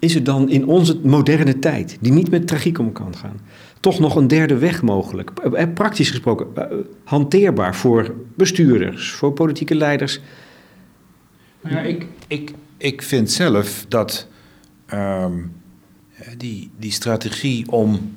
is 0.02 0.16
er 0.16 0.24
dan 0.24 0.50
in 0.50 0.66
onze 0.68 1.00
moderne 1.04 1.60
tijd, 1.60 1.98
die 2.00 2.12
niet 2.12 2.30
met 2.30 2.48
tragiek 2.48 2.80
om 2.80 2.92
kan 2.92 3.16
gaan, 3.16 3.40
toch 3.80 4.00
nog 4.00 4.16
een 4.16 4.28
derde 4.28 4.58
weg 4.58 4.82
mogelijk? 4.82 5.30
Eh, 5.30 5.62
eh, 5.62 5.74
praktisch 5.74 6.10
gesproken, 6.10 6.48
eh, 6.56 6.78
hanteerbaar 7.04 7.76
voor 7.76 8.16
bestuurders, 8.36 9.12
voor 9.12 9.34
politieke 9.34 9.76
leiders? 9.76 10.20
Nou 11.62 11.76
ja, 11.76 11.82
ik, 11.82 12.06
ik, 12.28 12.54
ik 12.78 13.02
vind 13.02 13.32
zelf 13.32 13.86
dat 13.88 14.28
um, 14.94 15.52
die, 16.38 16.72
die 16.80 16.92
strategie 16.92 17.72
om 17.72 18.14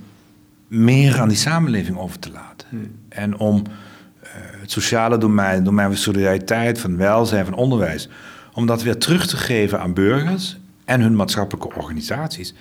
meer 0.68 1.20
aan 1.20 1.29
die 1.29 1.37
samenleving 1.37 1.98
over 1.98 2.18
te 2.18 2.31
laten. 2.31 2.53
Hmm. 2.74 2.98
En 3.08 3.38
om 3.38 3.56
uh, 3.66 4.28
het 4.60 4.70
sociale 4.70 5.18
domein, 5.18 5.54
het 5.54 5.64
domein 5.64 5.88
van 5.88 5.96
solidariteit, 5.96 6.80
van 6.80 6.96
welzijn, 6.96 7.44
van 7.44 7.54
onderwijs, 7.54 8.08
om 8.52 8.66
dat 8.66 8.82
weer 8.82 8.98
terug 8.98 9.26
te 9.26 9.37
geven 9.37 9.80
aan 9.80 9.94
burgers 9.94 10.58
en 10.84 11.00
hun 11.00 11.16
maatschappelijke 11.16 11.74
organisaties, 11.76 12.54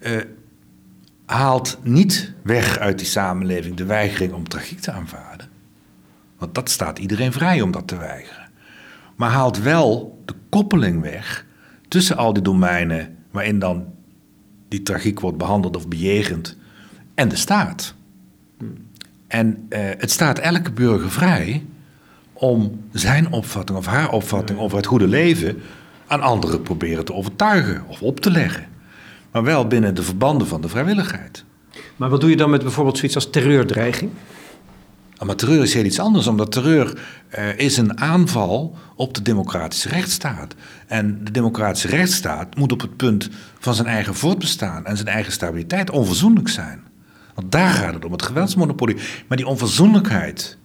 uh, 0.00 0.16
haalt 1.26 1.78
niet 1.82 2.32
weg 2.42 2.78
uit 2.78 2.98
die 2.98 3.06
samenleving 3.06 3.76
de 3.76 3.84
weigering 3.84 4.32
om 4.32 4.48
tragiek 4.48 4.80
te 4.80 4.90
aanvaarden. 4.90 5.48
Want 6.38 6.54
dat 6.54 6.70
staat 6.70 6.98
iedereen 6.98 7.32
vrij 7.32 7.60
om 7.60 7.70
dat 7.70 7.88
te 7.88 7.96
weigeren. 7.96 8.50
Maar 9.16 9.30
haalt 9.30 9.62
wel 9.62 10.22
de 10.24 10.34
koppeling 10.48 11.02
weg 11.02 11.46
tussen 11.88 12.16
al 12.16 12.32
die 12.32 12.42
domeinen 12.42 13.16
waarin 13.30 13.58
dan 13.58 13.86
die 14.68 14.82
tragiek 14.82 15.20
wordt 15.20 15.38
behandeld 15.38 15.76
of 15.76 15.88
bejegend 15.88 16.56
en 17.14 17.28
de 17.28 17.36
staat. 17.36 17.94
En 19.28 19.66
uh, 19.68 19.78
het 19.80 20.10
staat 20.10 20.38
elke 20.38 20.72
burger 20.72 21.10
vrij 21.10 21.64
om 22.32 22.80
zijn 22.92 23.32
opvatting 23.32 23.78
of 23.78 23.86
haar 23.86 24.12
opvatting 24.12 24.58
over 24.58 24.76
het 24.76 24.86
goede 24.86 25.06
leven 25.06 25.62
aan 26.06 26.20
anderen 26.20 26.62
proberen 26.62 27.04
te 27.04 27.14
overtuigen 27.14 27.84
of 27.88 28.02
op 28.02 28.20
te 28.20 28.30
leggen. 28.30 28.66
Maar 29.32 29.42
wel 29.42 29.66
binnen 29.66 29.94
de 29.94 30.02
verbanden 30.02 30.46
van 30.46 30.60
de 30.60 30.68
vrijwilligheid. 30.68 31.44
Maar 31.96 32.08
wat 32.08 32.20
doe 32.20 32.30
je 32.30 32.36
dan 32.36 32.50
met 32.50 32.62
bijvoorbeeld 32.62 32.96
zoiets 32.96 33.14
als 33.14 33.30
terreurdreiging? 33.30 34.10
Maar 35.24 35.36
terreur 35.36 35.62
is 35.62 35.74
heel 35.74 35.84
iets 35.84 36.00
anders, 36.00 36.26
omdat 36.26 36.52
terreur 36.52 36.98
uh, 37.38 37.58
is 37.58 37.76
een 37.76 38.00
aanval 38.00 38.76
op 38.96 39.14
de 39.14 39.22
democratische 39.22 39.88
rechtsstaat. 39.88 40.54
En 40.86 41.20
de 41.24 41.30
democratische 41.30 41.88
rechtsstaat 41.88 42.56
moet 42.56 42.72
op 42.72 42.80
het 42.80 42.96
punt 42.96 43.28
van 43.58 43.74
zijn 43.74 43.88
eigen 43.88 44.14
voortbestaan 44.14 44.86
en 44.86 44.96
zijn 44.96 45.08
eigen 45.08 45.32
stabiliteit 45.32 45.90
onverzoenlijk 45.90 46.48
zijn. 46.48 46.87
Want 47.38 47.52
daar 47.52 47.70
gaat 47.70 47.94
het 47.94 48.04
om, 48.04 48.12
het 48.12 48.22
geweldsmonopolie. 48.22 48.96
Maar 49.28 49.36
die 49.36 49.46
onverzoenlijkheid 49.46 50.58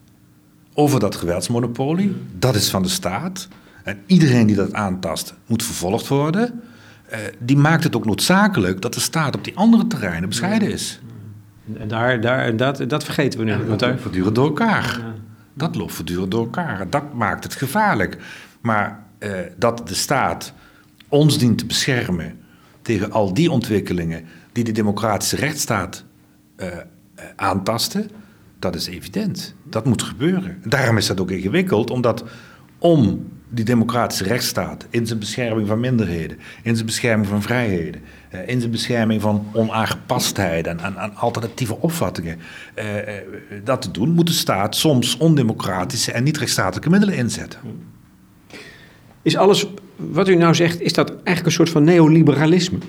over 0.74 1.00
dat 1.00 1.16
geweldsmonopolie, 1.16 2.16
dat 2.40 2.56
is 2.56 2.70
van 2.70 2.84
de 2.84 2.90
staat. 2.90 3.48
En 3.84 4.00
iedereen 4.06 4.48
die 4.48 4.56
dat 4.56 4.74
aantast, 4.74 5.34
moet 5.46 5.64
vervolgd 5.64 6.08
worden. 6.08 6.62
Uh, 7.12 7.20
die 7.40 7.58
maakt 7.58 7.84
het 7.84 7.96
ook 7.96 8.06
noodzakelijk 8.06 8.82
dat 8.82 8.94
de 8.94 9.00
staat 9.00 9.36
op 9.36 9.44
die 9.44 9.56
andere 9.56 9.88
terreinen 9.88 10.30
bescheiden 10.30 10.72
is. 10.72 11.02
En 11.78 11.88
daar, 11.88 12.22
daar, 12.22 12.58
dat, 12.58 12.84
dat 12.88 13.04
vergeten 13.04 13.40
we 13.40 13.46
nu. 13.46 13.68
dat 13.68 13.82
loopt 13.82 14.02
voortdurend 14.02 14.36
door 14.36 14.48
elkaar. 14.48 15.02
Dat 15.54 15.76
loopt 15.76 15.94
voortdurend 15.94 16.32
door 16.32 16.44
elkaar. 16.44 16.90
Dat 16.90 17.14
maakt 17.14 17.44
het 17.44 17.56
gevaarlijk. 17.56 18.18
Maar 18.62 19.04
eh, 19.18 19.32
dat 19.58 19.88
de 19.88 19.96
staat 19.96 20.54
ons 21.08 21.38
dient 21.38 21.58
te 21.58 21.66
beschermen 21.66 22.40
tegen 22.82 23.12
al 23.12 23.34
die 23.34 23.52
ontwikkelingen 23.52 24.26
die 24.52 24.64
de 24.64 24.72
democratische 24.72 25.36
rechtsstaat 25.36 26.06
uh, 26.64 26.78
aantasten, 27.36 28.10
dat 28.60 28.76
is 28.76 28.88
evident. 28.88 29.56
Dat 29.64 29.86
moet 29.86 30.04
gebeuren. 30.04 30.62
Daarom 30.66 30.98
is 30.98 31.08
dat 31.08 31.22
ook 31.22 31.32
ingewikkeld, 31.32 31.90
omdat 31.90 32.24
om 32.78 33.28
die 33.50 33.66
democratische 33.66 34.24
rechtsstaat 34.24 34.88
in 34.90 35.08
zijn 35.08 35.20
bescherming 35.20 35.68
van 35.68 35.80
minderheden, 35.80 36.38
in 36.64 36.74
zijn 36.74 36.86
bescherming 36.86 37.28
van 37.28 37.42
vrijheden, 37.42 38.02
eh, 38.30 38.48
in 38.48 38.60
zijn 38.60 38.72
bescherming 38.72 39.22
van 39.22 39.48
onaangepastheid 39.54 40.68
en, 40.68 41.16
alternatieve 41.16 41.78
opvattingen, 41.80 42.40
eh, 42.74 42.98
eh, 42.98 43.24
dat 43.64 43.82
te 43.82 43.92
doen, 43.92 44.10
moet 44.10 44.28
de 44.28 44.34
staat 44.34 44.76
soms 44.76 45.18
ondemocratische 45.18 46.12
en 46.12 46.24
niet 46.24 46.38
rechtsstatelijke 46.38 46.90
middelen 46.90 47.16
inzetten. 47.16 47.60
Is 49.22 49.38
alles 49.38 49.68
wat 49.96 50.28
u 50.28 50.36
nou 50.36 50.56
zegt, 50.56 50.82
is 50.82 50.94
dat 50.94 51.10
eigenlijk 51.10 51.46
een 51.46 51.52
soort 51.52 51.70
van 51.70 51.84
neoliberalisme? 51.84 52.78
Mm, 52.78 52.84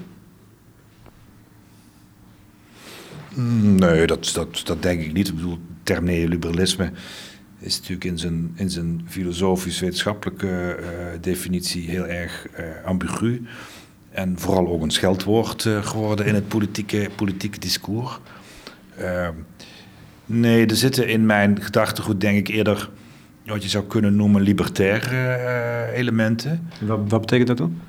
nee, 3.36 4.06
dat, 4.06 4.30
dat, 4.34 4.62
dat 4.64 4.82
denk 4.82 5.00
ik 5.00 5.12
niet. 5.12 5.28
Ik 5.28 5.34
bedoel, 5.34 5.58
term 5.82 6.04
neoliberalisme 6.04 6.90
is 7.58 7.76
natuurlijk 7.76 8.04
in 8.04 8.18
zijn, 8.18 8.52
in 8.54 8.70
zijn 8.70 9.04
filosofisch-wetenschappelijke 9.06 10.78
uh, 10.80 10.86
definitie 11.20 11.90
heel 11.90 12.06
erg 12.06 12.46
uh, 12.58 12.64
ambigu. 12.84 13.42
En 14.10 14.38
vooral 14.38 14.68
ook 14.68 14.82
een 14.82 14.90
scheldwoord 14.90 15.64
uh, 15.64 15.86
geworden 15.86 16.26
in 16.26 16.34
het 16.34 16.48
politieke, 16.48 17.10
politieke 17.16 17.58
discours. 17.58 18.18
Ehm, 18.96 19.32
nee, 20.26 20.66
er 20.66 20.76
zitten 20.76 21.08
in 21.08 21.26
mijn 21.26 21.62
gedachtegoed 21.62 22.20
denk 22.20 22.38
ik 22.38 22.48
eerder 22.48 22.90
wat 23.46 23.62
je 23.62 23.68
zou 23.68 23.84
kunnen 23.84 24.16
noemen 24.16 24.42
libertaire 24.42 25.92
elementen. 25.92 26.68
Wat, 26.80 27.00
wat 27.08 27.20
betekent 27.20 27.48
dat 27.48 27.58
dan? 27.58 27.80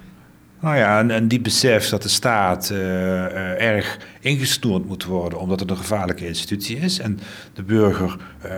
Nou 0.60 0.78
ja, 0.78 1.10
en, 1.10 1.28
die 1.28 1.42
besef 1.42 1.90
dat 1.90 2.02
de 2.02 2.10
staat 2.10 2.70
uh, 2.72 2.78
uh, 2.78 3.62
erg 3.62 3.98
ingestoord 4.20 4.86
moet 4.86 5.04
worden 5.04 5.40
omdat 5.40 5.60
het 5.60 5.70
een 5.70 5.78
gevaarlijke 5.78 6.28
institutie 6.28 6.78
is 6.78 7.00
en 7.00 7.20
de 7.54 7.64
burger 7.64 8.18
uh, 8.46 8.52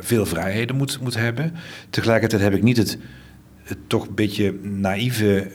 veel 0.00 0.26
vrijheden 0.26 0.76
moet, 0.76 1.00
moet 1.00 1.14
hebben. 1.14 1.54
Tegelijkertijd 1.90 2.42
heb 2.42 2.54
ik 2.54 2.62
niet 2.62 2.76
het, 2.76 2.98
het 3.62 3.78
toch 3.86 4.06
een 4.06 4.14
beetje 4.14 4.54
naïeve, 4.62 5.50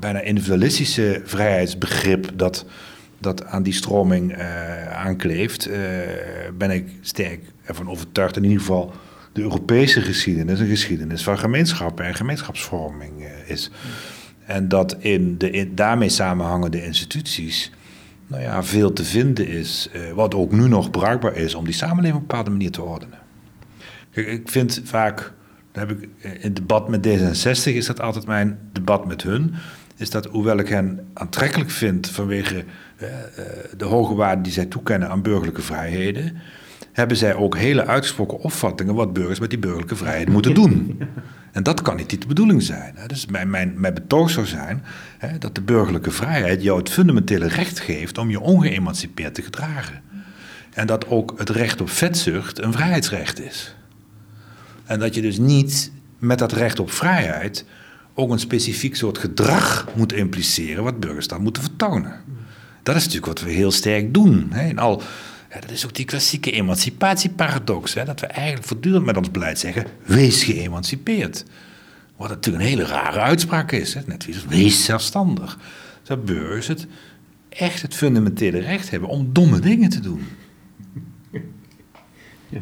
bijna 0.00 0.20
individualistische 0.20 1.20
vrijheidsbegrip 1.24 2.30
dat, 2.34 2.64
dat 3.18 3.44
aan 3.44 3.62
die 3.62 3.72
stroming 3.72 4.36
aankleeft. 4.92 5.68
ben 6.58 6.70
ik 6.70 6.88
sterk 7.00 7.40
ervan 7.64 7.88
overtuigd, 7.88 8.36
in 8.36 8.42
ieder 8.42 8.58
geval 8.58 8.94
de 9.32 9.42
Europese 9.42 10.00
geschiedenis 10.00 10.60
een 10.60 10.68
geschiedenis 10.68 11.22
van 11.22 11.38
gemeenschappen 11.38 12.04
en 12.04 12.14
gemeenschapsvorming 12.14 13.28
is. 13.46 13.70
En 14.46 14.68
dat 14.68 14.96
in 14.98 15.38
de 15.38 15.70
daarmee 15.74 16.08
samenhangende 16.08 16.84
instituties 16.84 17.72
nou 18.26 18.42
ja, 18.42 18.62
veel 18.62 18.92
te 18.92 19.04
vinden 19.04 19.48
is, 19.48 19.88
eh, 19.92 20.12
wat 20.12 20.34
ook 20.34 20.52
nu 20.52 20.68
nog 20.68 20.90
bruikbaar 20.90 21.36
is 21.36 21.54
om 21.54 21.64
die 21.64 21.74
samenleving 21.74 22.14
op 22.14 22.20
een 22.20 22.26
bepaalde 22.26 22.50
manier 22.50 22.70
te 22.70 22.82
ordenen. 22.82 23.18
Ik 24.10 24.48
vind 24.48 24.80
vaak, 24.84 25.32
heb 25.72 25.90
ik 25.90 26.08
eh, 26.20 26.32
in 26.32 26.40
het 26.40 26.56
debat 26.56 26.88
met 26.88 27.06
D66 27.06 27.72
is 27.72 27.86
dat 27.86 28.00
altijd 28.00 28.26
mijn 28.26 28.58
debat 28.72 29.06
met 29.06 29.22
hun, 29.22 29.54
is 29.96 30.10
dat 30.10 30.24
hoewel 30.24 30.58
ik 30.58 30.68
hen 30.68 31.06
aantrekkelijk 31.14 31.70
vind 31.70 32.08
vanwege 32.08 32.64
eh, 32.96 33.08
de 33.76 33.84
hoge 33.84 34.14
waarde 34.14 34.42
die 34.42 34.52
zij 34.52 34.66
toekennen 34.66 35.08
aan 35.10 35.22
burgerlijke 35.22 35.62
vrijheden, 35.62 36.36
hebben 36.94 37.16
zij 37.16 37.34
ook 37.34 37.56
hele 37.56 37.86
uitgesproken 37.86 38.38
opvattingen 38.38 38.94
wat 38.94 39.12
burgers 39.12 39.38
met 39.38 39.50
die 39.50 39.58
burgerlijke 39.58 39.96
vrijheden 39.96 40.32
moeten 40.32 40.54
doen. 40.54 40.98
En 41.52 41.62
dat 41.62 41.82
kan 41.82 41.96
niet 41.96 42.20
de 42.20 42.26
bedoeling 42.26 42.62
zijn. 42.62 42.94
Dus 43.06 43.26
mijn, 43.26 43.50
mijn, 43.50 43.74
mijn 43.76 43.94
betoog 43.94 44.30
zou 44.30 44.46
zijn 44.46 44.84
hè, 45.18 45.38
dat 45.38 45.54
de 45.54 45.60
burgerlijke 45.60 46.10
vrijheid 46.10 46.62
jou 46.62 46.78
het 46.78 46.90
fundamentele 46.90 47.48
recht 47.48 47.78
geeft 47.78 48.18
om 48.18 48.30
je 48.30 48.40
ongeëmancipeerd 48.40 49.34
te 49.34 49.42
gedragen. 49.42 50.02
En 50.70 50.86
dat 50.86 51.08
ook 51.08 51.34
het 51.38 51.50
recht 51.50 51.80
op 51.80 51.90
vetzucht 51.90 52.62
een 52.62 52.72
vrijheidsrecht 52.72 53.40
is. 53.40 53.76
En 54.84 54.98
dat 54.98 55.14
je 55.14 55.22
dus 55.22 55.38
niet 55.38 55.92
met 56.18 56.38
dat 56.38 56.52
recht 56.52 56.80
op 56.80 56.90
vrijheid 56.90 57.64
ook 58.14 58.30
een 58.30 58.38
specifiek 58.38 58.96
soort 58.96 59.18
gedrag 59.18 59.88
moet 59.94 60.12
impliceren 60.12 60.84
wat 60.84 61.00
burgers 61.00 61.28
dan 61.28 61.42
moeten 61.42 61.62
vertonen. 61.62 62.20
Dat 62.82 62.96
is 62.96 63.04
natuurlijk 63.04 63.38
wat 63.38 63.42
we 63.42 63.50
heel 63.50 63.70
sterk 63.70 64.14
doen. 64.14 64.46
Hè. 64.50 64.68
In 64.68 64.78
al 64.78 65.02
ja, 65.54 65.60
dat 65.60 65.70
is 65.70 65.84
ook 65.84 65.94
die 65.94 66.04
klassieke 66.04 66.50
emancipatieparadox. 66.50 67.94
Hè, 67.94 68.04
dat 68.04 68.20
we 68.20 68.26
eigenlijk 68.26 68.66
voortdurend 68.66 69.04
met 69.04 69.16
ons 69.16 69.30
beleid 69.30 69.58
zeggen: 69.58 69.86
wees 70.04 70.44
geëmancipeerd. 70.44 71.44
Wat 72.16 72.28
natuurlijk 72.28 72.64
een 72.64 72.70
hele 72.70 72.84
rare 72.84 73.20
uitspraak 73.20 73.72
is. 73.72 73.94
Hè? 73.94 74.00
Net 74.06 74.46
wees 74.48 74.84
zelfstandig. 74.84 75.58
Dat 76.02 76.24
burgers 76.24 76.66
het 76.66 76.86
echt 77.48 77.82
het 77.82 77.94
fundamentele 77.94 78.58
recht 78.58 78.90
hebben 78.90 79.08
om 79.08 79.28
domme 79.32 79.60
dingen 79.60 79.90
te 79.90 80.00
doen. 80.00 80.20
Ja. 82.48 82.60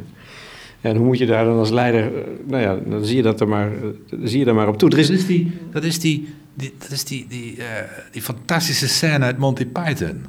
En 0.80 0.96
hoe 0.96 1.06
moet 1.06 1.18
je 1.18 1.26
daar 1.26 1.44
dan 1.44 1.58
als 1.58 1.70
leider, 1.70 2.16
eh, 2.16 2.28
nou 2.46 2.62
ja, 2.62 2.76
dan 2.90 3.04
zie 3.04 3.16
je 3.16 3.22
dat 3.22 3.40
er 3.40 3.48
maar, 3.48 3.72
eh, 3.72 3.88
zie 4.22 4.38
je 4.38 4.44
er 4.44 4.54
maar 4.54 4.68
op 4.68 4.78
toe. 4.78 4.90
Er 4.90 4.98
is... 4.98 5.06
Dat 5.06 5.16
is 5.16 5.26
die, 5.26 5.52
dat 5.70 5.84
is 5.84 5.98
die, 5.98 6.28
die 6.54 6.74
dat 6.78 6.90
is 6.90 7.04
die, 7.04 7.26
die, 7.28 7.56
uh, 7.56 7.64
die 8.10 8.22
fantastische 8.22 8.88
scène 8.88 9.24
uit 9.24 9.38
Monty 9.38 9.66
Python. 9.66 10.24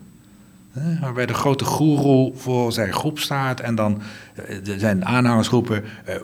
Waarbij 1.01 1.25
de 1.25 1.33
grote 1.33 1.65
goeroe 1.65 2.31
voor 2.35 2.71
zijn 2.71 2.93
groep 2.93 3.19
staat 3.19 3.59
en 3.59 3.75
dan 3.75 4.01
uh, 4.49 4.77
zijn 4.77 5.05
aanhangers 5.05 5.47
roepen. 5.47 5.83
Uh, 5.83 6.15
uh, 6.15 6.21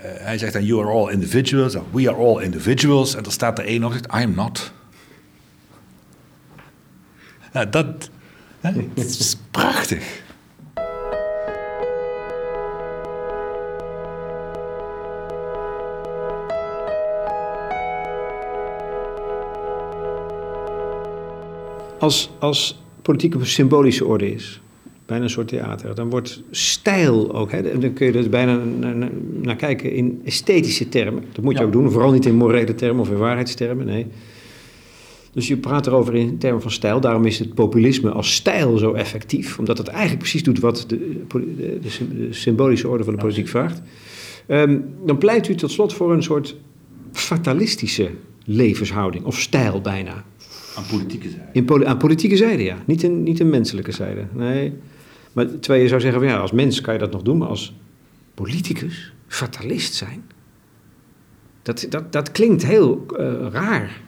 hij 0.00 0.38
zegt 0.38 0.52
dan: 0.52 0.64
You 0.64 0.80
are 0.80 0.90
all 0.90 1.12
individuals, 1.12 1.76
we 1.90 2.08
are 2.08 2.18
all 2.18 2.42
individuals. 2.42 3.14
En 3.14 3.22
dan 3.22 3.32
staat 3.32 3.58
er 3.58 3.64
één 3.64 3.84
op 3.84 3.92
zegt: 3.92 4.06
I 4.06 4.22
am 4.22 4.34
not. 4.34 4.72
Ja, 7.52 7.64
dat, 7.64 8.10
hè, 8.60 8.72
dat 8.94 9.04
is 9.04 9.36
prachtig. 9.50 10.22
Als, 21.98 22.30
als 22.38 22.82
politiek 23.08 23.34
op 23.34 23.40
een 23.40 23.46
symbolische 23.46 24.06
orde 24.06 24.32
is. 24.32 24.60
Bijna 25.06 25.24
een 25.24 25.30
soort 25.30 25.48
theater. 25.48 25.94
Dan 25.94 26.10
wordt 26.10 26.42
stijl 26.50 27.34
ook, 27.34 27.50
hè, 27.50 27.78
dan 27.78 27.92
kun 27.92 28.06
je 28.06 28.12
er 28.12 28.28
bijna 28.28 28.56
naar, 28.56 29.10
naar, 29.42 29.56
kijken 29.56 29.92
in 29.92 30.20
esthetische 30.24 30.88
termen. 30.88 31.24
Dat 31.32 31.44
moet 31.44 31.58
je 31.58 31.64
ook 31.64 31.72
doen, 31.72 31.90
vooral 31.90 32.12
niet 32.12 32.26
in 32.26 32.34
morele 32.34 32.74
termen 32.74 33.00
of 33.00 33.10
in 33.10 33.16
waarheidstermen, 33.16 33.86
nee. 33.86 34.06
Dus 35.32 35.48
je 35.48 35.56
praat 35.56 35.86
erover 35.86 36.14
in 36.14 36.38
termen 36.38 36.62
van 36.62 36.70
stijl. 36.70 37.00
Daarom 37.00 37.24
is 37.24 37.38
het 37.38 37.54
populisme 37.54 38.10
als 38.10 38.34
stijl 38.34 38.78
zo 38.78 38.92
effectief. 38.92 39.58
Omdat 39.58 39.78
het 39.78 39.88
eigenlijk 39.88 40.18
precies 40.18 40.42
doet 40.42 40.58
wat 40.58 40.84
de, 40.88 41.22
de, 41.28 41.78
de 41.80 42.28
symbolische 42.30 42.88
orde 42.88 43.04
van 43.04 43.14
de 43.14 43.20
politiek 43.20 43.48
vraagt. 43.48 43.82
Um, 44.48 44.84
dan 45.06 45.18
pleit 45.18 45.48
u 45.48 45.54
tot 45.54 45.70
slot 45.70 45.92
voor 45.92 46.12
een 46.12 46.22
soort 46.22 46.56
fatalistische 47.12 48.10
levenshouding. 48.44 49.24
Of 49.24 49.38
stijl 49.38 49.80
bijna. 49.80 50.24
Aan 50.78 50.86
politieke 50.90 51.28
zijde? 51.28 51.46
In 51.52 51.86
aan 51.86 51.98
politieke 51.98 52.36
zijde, 52.36 52.62
ja. 52.62 52.76
Niet 52.84 53.02
een, 53.02 53.22
niet 53.22 53.40
een 53.40 53.50
menselijke 53.50 53.92
zijde. 53.92 54.26
Nee. 54.32 54.72
Maar 55.32 55.46
terwijl 55.46 55.82
je 55.82 55.88
zou 55.88 56.00
zeggen, 56.00 56.20
van, 56.20 56.30
ja, 56.30 56.36
als 56.38 56.52
mens 56.52 56.80
kan 56.80 56.92
je 56.92 57.00
dat 57.00 57.12
nog 57.12 57.22
doen, 57.22 57.38
maar 57.38 57.48
als 57.48 57.74
politicus, 58.34 59.12
fatalist 59.26 59.94
zijn, 59.94 60.24
dat, 61.62 61.86
dat, 61.88 62.12
dat 62.12 62.32
klinkt 62.32 62.66
heel 62.66 63.06
uh, 63.12 63.46
raar. 63.52 64.00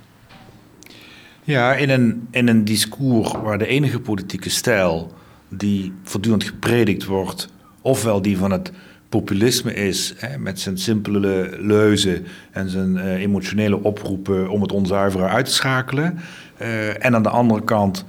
Ja, 1.44 1.74
in 1.74 1.90
een, 1.90 2.28
in 2.30 2.48
een 2.48 2.64
discours 2.64 3.32
waar 3.32 3.58
de 3.58 3.66
enige 3.66 4.00
politieke 4.00 4.50
stijl 4.50 5.12
die 5.48 5.92
voortdurend 6.02 6.44
gepredikt 6.44 7.04
wordt, 7.04 7.48
ofwel 7.80 8.22
die 8.22 8.36
van 8.36 8.50
het 8.50 8.72
populisme 9.10 9.74
is, 9.74 10.14
hè, 10.16 10.38
met 10.38 10.60
zijn 10.60 10.78
simpele 10.78 11.50
leuzen 11.58 12.26
en 12.50 12.68
zijn 12.68 12.96
uh, 12.96 13.20
emotionele 13.20 13.82
oproepen 13.82 14.48
om 14.48 14.62
het 14.62 14.72
onzuivere 14.72 15.26
uit 15.26 15.44
te 15.44 15.52
schakelen. 15.52 16.18
Uh, 16.62 17.04
en 17.04 17.14
aan 17.14 17.22
de 17.22 17.28
andere 17.28 17.64
kant 17.64 18.04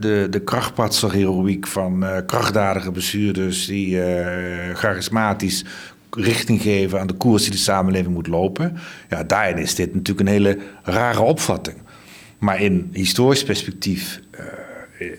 de, 0.00 0.26
de 0.30 0.40
krachtpatser-heroïek 0.40 1.66
van 1.66 2.04
krachtdadige 2.26 2.90
bestuurders 2.90 3.66
die 3.66 4.00
charismatisch 4.74 5.64
richting 6.10 6.62
geven 6.62 7.00
aan 7.00 7.06
de 7.06 7.14
koers 7.14 7.42
die 7.42 7.52
de 7.52 7.58
samenleving 7.58 8.14
moet 8.14 8.26
lopen. 8.26 8.76
Ja, 9.08 9.24
daarin 9.24 9.58
is 9.58 9.74
dit 9.74 9.94
natuurlijk 9.94 10.28
een 10.28 10.34
hele 10.34 10.58
rare 10.82 11.20
opvatting. 11.20 11.76
Maar 12.38 12.60
in 12.60 12.88
historisch 12.92 13.44
perspectief 13.44 14.20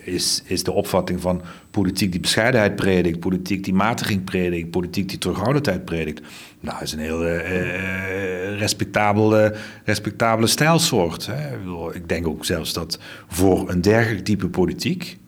is, 0.03 0.43
is 0.45 0.63
de 0.63 0.71
opvatting 0.71 1.21
van 1.21 1.41
politiek 1.71 2.11
die 2.11 2.19
bescheidenheid 2.19 2.75
predikt, 2.75 3.19
politiek 3.19 3.63
die 3.63 3.73
matiging 3.73 4.23
predikt, 4.23 4.71
politiek 4.71 5.09
die 5.09 5.17
terughoudendheid 5.17 5.85
predikt. 5.85 6.21
Nou, 6.59 6.81
is 6.81 6.91
een 6.91 6.99
heel 6.99 7.25
uh, 7.25 8.57
respectabele, 8.59 9.55
respectabele 9.83 10.47
stijlsoort. 10.47 11.25
Hè. 11.25 11.57
Ik 11.93 12.09
denk 12.09 12.27
ook 12.27 12.45
zelfs 12.45 12.73
dat 12.73 12.99
voor 13.27 13.69
een 13.69 13.81
dergelijk 13.81 14.25
type 14.25 14.49
politiek 14.49 15.19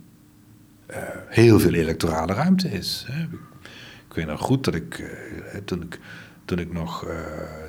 heel 1.27 1.59
veel 1.59 1.73
electorale 1.73 2.33
ruimte 2.33 2.69
is. 2.69 3.05
Hè. 3.07 3.21
Ik 4.07 4.13
weet 4.15 4.27
nog 4.27 4.41
goed 4.41 4.63
dat 4.63 4.75
ik, 4.75 5.17
toen 5.65 5.81
ik, 5.81 5.99
toen 6.45 6.59
ik 6.59 6.73
nog, 6.73 7.05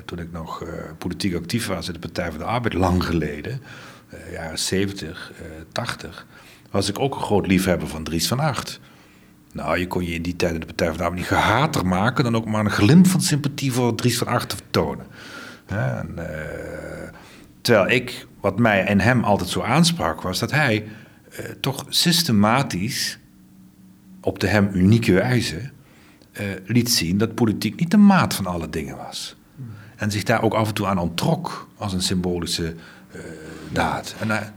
toen 0.05 0.19
ik 0.19 0.31
nog 0.31 0.63
politiek 0.97 1.35
actief 1.35 1.67
was 1.67 1.87
in 1.87 1.93
de 1.93 1.99
Partij 1.99 2.29
van 2.29 2.39
de 2.39 2.45
Arbeid, 2.45 2.73
lang 2.73 3.03
geleden, 3.03 3.61
jaren 4.31 4.59
70, 4.59 5.31
80, 5.71 6.25
was 6.71 6.89
ik 6.89 6.99
ook 6.99 7.15
een 7.15 7.21
groot 7.21 7.47
liefhebber 7.47 7.87
van 7.87 8.03
Dries 8.03 8.27
van 8.27 8.39
Acht. 8.39 8.79
Nou, 9.55 9.77
je 9.77 9.87
kon 9.87 10.05
je 10.05 10.13
in 10.13 10.21
die 10.21 10.35
tijd 10.35 10.53
in 10.53 10.59
de 10.59 10.65
Partij 10.65 10.87
van 10.87 10.97
de 10.97 11.03
Arbeid 11.03 11.19
niet 11.19 11.29
gehater 11.29 11.85
maken... 11.85 12.23
dan 12.23 12.35
ook 12.35 12.45
maar 12.45 12.65
een 12.65 12.71
glimp 12.71 13.07
van 13.07 13.21
sympathie 13.21 13.71
voor 13.71 13.95
Dries 13.95 14.17
van 14.17 14.27
Acht 14.27 14.49
te 14.49 14.55
vertonen. 14.55 15.05
En, 15.65 16.15
uh, 16.17 16.25
terwijl 17.61 17.89
ik, 17.89 18.27
wat 18.41 18.59
mij 18.59 18.85
en 18.85 18.99
hem 18.99 19.23
altijd 19.23 19.49
zo 19.49 19.61
aansprak... 19.61 20.21
was 20.21 20.39
dat 20.39 20.51
hij 20.51 20.87
uh, 21.39 21.45
toch 21.59 21.85
systematisch, 21.89 23.19
op 24.21 24.39
de 24.39 24.47
hem 24.47 24.69
unieke 24.73 25.13
wijze... 25.13 25.73
Uh, 26.41 26.45
liet 26.65 26.91
zien 26.91 27.17
dat 27.17 27.35
politiek 27.35 27.79
niet 27.79 27.91
de 27.91 27.97
maat 27.97 28.33
van 28.33 28.45
alle 28.45 28.69
dingen 28.69 28.97
was. 28.97 29.35
En 29.95 30.11
zich 30.11 30.23
daar 30.23 30.41
ook 30.41 30.53
af 30.53 30.67
en 30.67 30.73
toe 30.73 30.87
aan 30.87 30.97
ontrok 30.97 31.69
als 31.77 31.93
een 31.93 32.01
symbolische 32.01 32.75
daad. 33.71 34.15
En, 34.19 34.53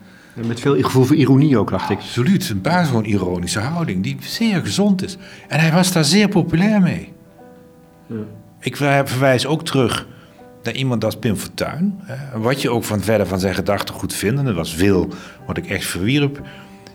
met 0.46 0.60
veel 0.60 0.82
gevoel 0.82 1.04
voor 1.04 1.16
ironie 1.16 1.58
ook, 1.58 1.70
dacht 1.70 1.90
ik. 1.90 1.98
Absoluut, 1.98 2.48
een 2.48 2.60
buitengewoon 2.60 3.04
ironische 3.04 3.60
houding 3.60 4.02
die 4.02 4.16
zeer 4.20 4.60
gezond 4.60 5.04
is. 5.04 5.16
En 5.48 5.60
hij 5.60 5.72
was 5.72 5.92
daar 5.92 6.04
zeer 6.04 6.28
populair 6.28 6.80
mee. 6.80 7.12
Ja. 8.06 8.16
Ik 8.60 8.76
verwijs 8.76 9.46
ook 9.46 9.64
terug 9.64 10.06
naar 10.62 10.74
iemand 10.74 11.04
als 11.04 11.16
Pim 11.16 11.36
Fortuyn. 11.36 12.00
Wat 12.34 12.62
je 12.62 12.70
ook 12.70 12.84
van 12.84 13.00
verder 13.00 13.26
van 13.26 13.40
zijn 13.40 13.54
gedachten 13.54 13.94
goed 13.94 14.14
vindt, 14.14 14.44
dat 14.44 14.54
was 14.54 14.74
veel 14.74 15.08
wat 15.46 15.56
ik 15.56 15.66
echt 15.66 15.86
verwierp. 15.86 16.40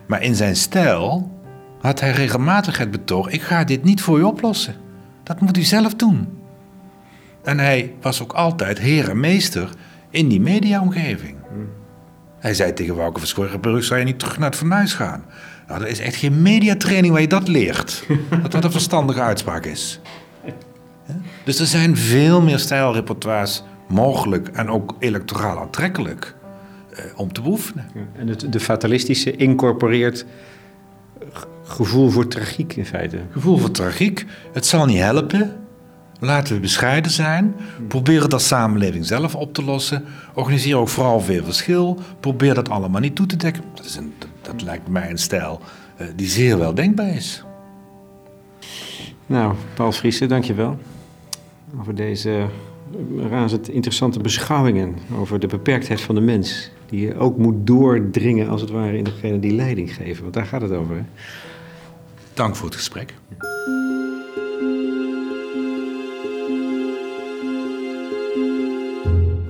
Maar 0.06 0.22
in 0.22 0.36
zijn 0.36 0.56
stijl 0.56 1.32
had 1.82 2.00
hij 2.00 2.12
regelmatig 2.12 2.78
het 2.78 2.92
betoog: 2.92 3.30
ik 3.30 3.42
ga 3.42 3.64
dit 3.64 3.84
niet 3.84 4.02
voor 4.02 4.20
u 4.20 4.24
oplossen. 4.24 4.76
Dat 5.24 5.42
moet 5.42 5.58
u 5.58 5.62
zelf 5.62 5.94
doen. 5.96 6.28
En 7.44 7.60
hij 7.60 7.94
was 8.02 8.22
ook 8.22 8.34
altijd 8.34 8.80
heer 8.80 9.10
en 9.10 9.20
meester 9.20 9.70
in 10.10 10.28
die 10.28 10.42
mediaomgeving. 10.42 11.36
Hij 12.44 12.54
zei 12.54 12.74
tegen 12.74 12.96
Wouke 12.96 13.20
van 13.20 13.28
Schorrenburg, 13.28 13.84
zou 13.84 14.00
je 14.00 14.06
niet 14.06 14.20
terug 14.20 14.38
naar 14.38 14.50
het 14.50 14.58
fornuis 14.58 14.94
gaan? 14.94 15.26
Nou, 15.68 15.82
er 15.82 15.88
is 15.88 16.00
echt 16.00 16.16
geen 16.16 16.42
mediatraining 16.42 17.14
waar 17.14 17.22
je 17.22 17.28
dat 17.28 17.48
leert. 17.48 18.06
dat 18.42 18.54
wat 18.54 18.64
een 18.64 18.72
verstandige 18.72 19.22
uitspraak 19.22 19.66
is. 19.66 20.00
Dus 21.44 21.60
er 21.60 21.66
zijn 21.66 21.98
veel 21.98 22.42
meer 22.42 22.60
stijlrepertoires 22.60 23.64
mogelijk 23.88 24.48
en 24.48 24.70
ook 24.70 24.96
electoraal 25.00 25.60
aantrekkelijk 25.60 26.36
eh, 26.94 27.06
om 27.16 27.34
te 27.34 27.42
beoefenen. 27.42 27.86
en 28.18 28.28
het, 28.28 28.52
de 28.52 28.60
fatalistische 28.60 29.36
incorporeert 29.36 30.26
gevoel 31.64 32.10
voor 32.10 32.28
tragiek 32.28 32.76
in 32.76 32.86
feite. 32.86 33.20
Gevoel 33.32 33.58
voor 33.58 33.72
tragiek. 33.72 34.26
Het 34.54 34.66
zal 34.66 34.86
niet 34.86 35.00
helpen. 35.00 35.63
Laten 36.24 36.54
we 36.54 36.60
bescheiden 36.60 37.12
zijn. 37.12 37.56
Probeer 37.88 38.22
het 38.22 38.34
als 38.34 38.48
samenleving 38.48 39.06
zelf 39.06 39.36
op 39.36 39.54
te 39.54 39.64
lossen. 39.64 40.04
Organiseer 40.34 40.78
ook 40.78 40.90
vooral 40.90 41.20
veel 41.20 41.44
verschil. 41.44 42.00
Probeer 42.20 42.54
dat 42.54 42.70
allemaal 42.70 43.02
niet 43.02 43.16
toe 43.16 43.26
te 43.26 43.36
dekken. 43.36 43.64
Dat, 43.74 43.86
is 43.86 43.96
een, 43.96 44.14
dat, 44.42 44.62
lijkt 44.62 44.88
mij 44.88 45.10
een 45.10 45.18
stijl 45.18 45.62
uh, 46.02 46.08
die 46.16 46.28
zeer 46.28 46.58
wel 46.58 46.74
denkbaar 46.74 47.16
is. 47.16 47.44
Nou, 49.26 49.54
Paul 49.74 49.92
Friese, 49.92 50.26
dankjewel. 50.26 50.78
Over 51.80 51.96
deze 51.96 52.46
razend 53.30 53.70
interessante 53.70 54.20
beschouwingen 54.20 54.96
over 55.20 55.40
de 55.40 55.48
beperktheid 55.48 56.02
van 56.02 56.16
de 56.16 56.22
mens. 56.22 56.72
Die 56.86 57.08
je 57.08 57.18
ook 57.18 57.38
moet 57.38 57.68
doordringen, 57.68 58.50
als 58.50 58.62
het 58.62 58.70
ware, 58.70 58.98
in 58.98 59.04
degene 59.04 59.40
die 59.40 59.54
leiding 59.54 59.96
geven. 59.96 60.22
Want 60.22 60.34
daar 60.34 60.46
gaat 60.46 60.62
het 60.62 60.72
over. 60.72 60.96
Hè? 60.96 61.04
Dank 62.34 62.56
voor 62.56 62.66
het 62.66 62.76
gesprek. 62.76 63.14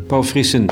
Paul 0.07 0.23
Frissen, 0.23 0.65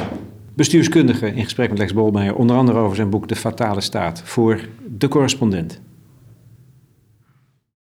bestuurskundige, 0.54 1.34
in 1.34 1.44
gesprek 1.44 1.70
met 1.70 1.78
Lex 1.78 1.94
Bolmeijer, 1.94 2.36
onder 2.36 2.56
andere 2.56 2.78
over 2.78 2.96
zijn 2.96 3.10
boek 3.10 3.28
De 3.28 3.36
Fatale 3.36 3.82
Staat 3.82 4.22
voor 4.26 4.60
De 4.88 5.08
Correspondent. 5.08 5.82